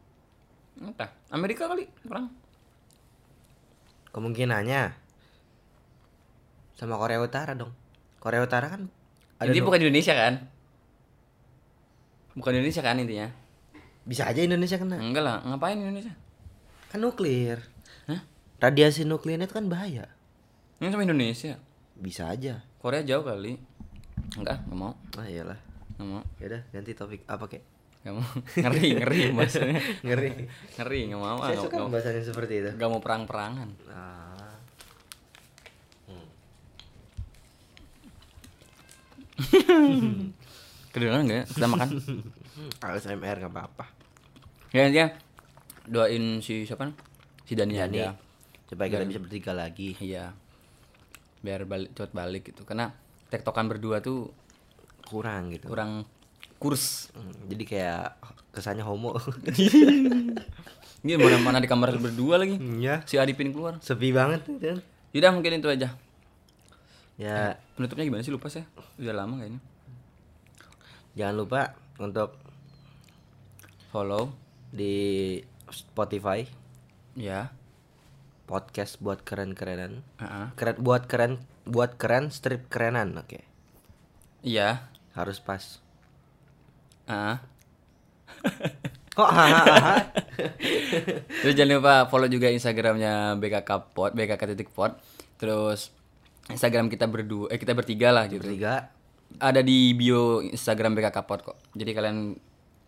Entah 0.78 1.10
Amerika 1.34 1.66
kali 1.66 1.90
perang. 2.06 2.30
Kemungkinannya. 4.14 4.94
Sama 6.78 7.02
Korea 7.02 7.18
Utara 7.18 7.58
dong. 7.58 7.74
Korea 8.22 8.46
Utara 8.46 8.70
kan 8.70 8.86
ada 9.42 9.50
ini 9.50 9.62
nu- 9.62 9.66
bukan 9.66 9.82
Indonesia 9.82 10.14
kan? 10.14 10.46
Bukan 12.38 12.54
Indonesia 12.54 12.86
kan 12.86 13.02
intinya 13.02 13.44
bisa 14.06 14.26
aja 14.26 14.39
Indonesia 14.39 14.78
kena. 14.78 14.98
Enggak 14.98 15.24
lah 15.24 15.38
ngapain 15.44 15.76
Indonesia? 15.76 16.13
Kan 16.88 17.02
nuklir. 17.02 17.60
Hah? 18.06 18.22
radiasi 18.56 19.04
nuklirnya 19.04 19.46
itu 19.46 19.54
kan 19.54 19.68
bahaya. 19.68 20.08
Ini 20.80 20.89
sama 20.89 21.04
Indonesia? 21.04 21.60
Bisa 21.94 22.30
aja. 22.30 22.63
Korea 22.80 23.02
jauh 23.02 23.22
kali. 23.22 23.58
Enggak 24.38 24.63
nggak 24.63 24.78
mau. 24.78 24.94
Ah 25.18 25.26
iyalah. 25.26 25.60
Nggak 25.98 26.08
mau. 26.08 26.22
Yaudah 26.38 26.62
ganti 26.70 26.91
topik. 26.94 27.22
Apa 27.26 27.46
kek 27.46 27.63
nggak 28.02 28.13
mau. 28.13 28.26
Ngeri 28.62 28.88
ngeri 28.96 29.20
bahasanya. 29.34 29.82
Ngeri. 30.06 30.30
Ngeri 30.78 31.00
nggak 31.10 31.22
mau. 31.22 31.38
Ah 31.41 31.50
saya 31.50 31.58
suka 31.60 31.76
nggak- 31.76 31.91
bahasanya 31.91 32.22
seperti 32.22 32.54
itu. 32.62 32.70
Nggak 32.78 32.89
mau 32.89 33.02
perang 33.02 33.26
perangan 33.26 33.70
ah 33.91 34.34
kedengeran 40.95 41.27
nggak 41.27 41.39
ya? 41.43 41.45
kita 41.51 41.67
makan 41.67 41.89
ASMR 42.79 43.36
nggak 43.43 43.51
apa-apa. 43.51 43.86
Ya 44.71 44.88
ya 44.88 45.12
doain 45.84 46.39
si 46.39 46.63
siapa 46.63 46.95
si 47.43 47.53
Dani 47.53 47.75
Dani 47.75 47.99
aja 47.99 48.15
supaya 48.71 48.88
kita 48.88 49.03
bisa 49.03 49.19
bertiga 49.19 49.51
lagi. 49.51 49.99
Iya. 49.99 50.31
Biar 51.43 51.67
balik 51.67 51.91
cepet 51.91 52.12
balik 52.15 52.43
gitu. 52.47 52.63
Karena 52.63 52.95
tektokan 53.27 53.67
berdua 53.67 53.99
tuh 53.99 54.31
kurang 55.03 55.51
gitu. 55.51 55.67
kurang 55.67 56.08
kurs. 56.58 57.12
Hmm, 57.12 57.51
jadi 57.51 57.63
kayak 57.67 58.05
kesannya 58.55 58.88
homo. 58.88 59.19
Ini 61.05 61.21
mana 61.21 61.38
mana 61.38 61.58
di 61.62 61.69
kamar 61.69 61.91
berdua 61.99 62.39
lagi. 62.39 62.55
Ya 62.79 63.03
si 63.03 63.19
Arifin 63.19 63.51
keluar. 63.51 63.84
Sepi 63.84 64.15
banget 64.15 64.47
kan 64.47 64.79
Yaudah 65.12 65.31
mungkin 65.36 65.60
itu 65.60 65.67
aja. 65.67 65.91
Ya. 67.19 67.60
Penutupnya 67.75 68.08
gimana 68.08 68.23
sih? 68.23 68.31
Lupa 68.31 68.47
saya. 68.47 68.63
Udah 68.95 69.13
lama 69.13 69.43
kayaknya 69.43 69.75
jangan 71.15 71.36
lupa 71.36 71.62
untuk 71.97 72.36
follow 73.89 74.36
di 74.69 75.39
Spotify. 75.71 76.43
Ya. 77.15 77.56
Podcast 78.45 78.99
buat 79.01 79.23
keren-kerenan. 79.23 80.06
Heeh. 80.21 80.47
keren 80.54 80.78
buat 80.84 81.10
keren 81.10 81.41
buat 81.65 81.97
keren 81.97 82.30
strip 82.30 82.67
kerenan 82.69 83.17
oke. 83.17 83.41
Iya. 84.43 84.91
Harus 85.15 85.39
pas. 85.39 85.80
Heeh. 87.08 87.36
kok 89.17 89.32
hahaha? 89.32 90.12
Terus 91.41 91.56
jangan 91.56 91.71
lupa 91.80 91.95
follow 92.12 92.28
juga 92.28 92.51
instagramnya 92.51 93.39
BKK 93.39 93.95
Pod 93.95 94.12
BKK 94.13 94.41
titik 94.54 94.69
Pod. 94.75 94.99
Terus 95.39 95.89
Instagram 96.51 96.91
kita 96.91 97.08
berdua 97.10 97.49
eh 97.49 97.58
kita 97.58 97.71
bertiga 97.73 98.12
lah 98.12 98.28
gitu. 98.28 98.43
Bertiga 98.43 98.94
ada 99.40 99.62
di 99.62 99.92
bio 99.98 100.40
Instagram 100.42 100.96
BKK 100.96 101.18
Pod 101.28 101.40
kok. 101.44 101.58
Jadi 101.76 101.92
kalian 101.92 102.36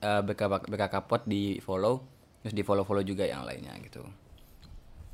eh, 0.03 0.21
BK 0.23 0.41
BKK 0.67 0.95
Pod 1.05 1.21
di 1.27 1.59
follow 1.59 2.03
terus 2.41 2.53
di 2.53 2.63
follow 2.63 2.87
follow 2.87 3.03
juga 3.03 3.27
yang 3.27 3.43
lainnya 3.43 3.75
gitu. 3.83 4.05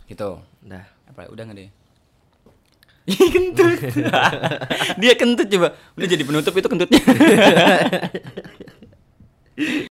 Gitu. 0.05 0.29
Dah. 0.61 0.85
Apa 1.09 1.31
udah 1.31 1.43
nggak 1.47 1.57
deh? 1.57 1.71
Kentut. 3.03 3.79
Dia 5.01 5.13
kentut 5.19 5.47
coba. 5.51 5.75
Udah 5.99 6.07
jadi 6.07 6.23
penutup 6.23 6.55
itu 6.55 6.67
kentutnya 6.71 7.01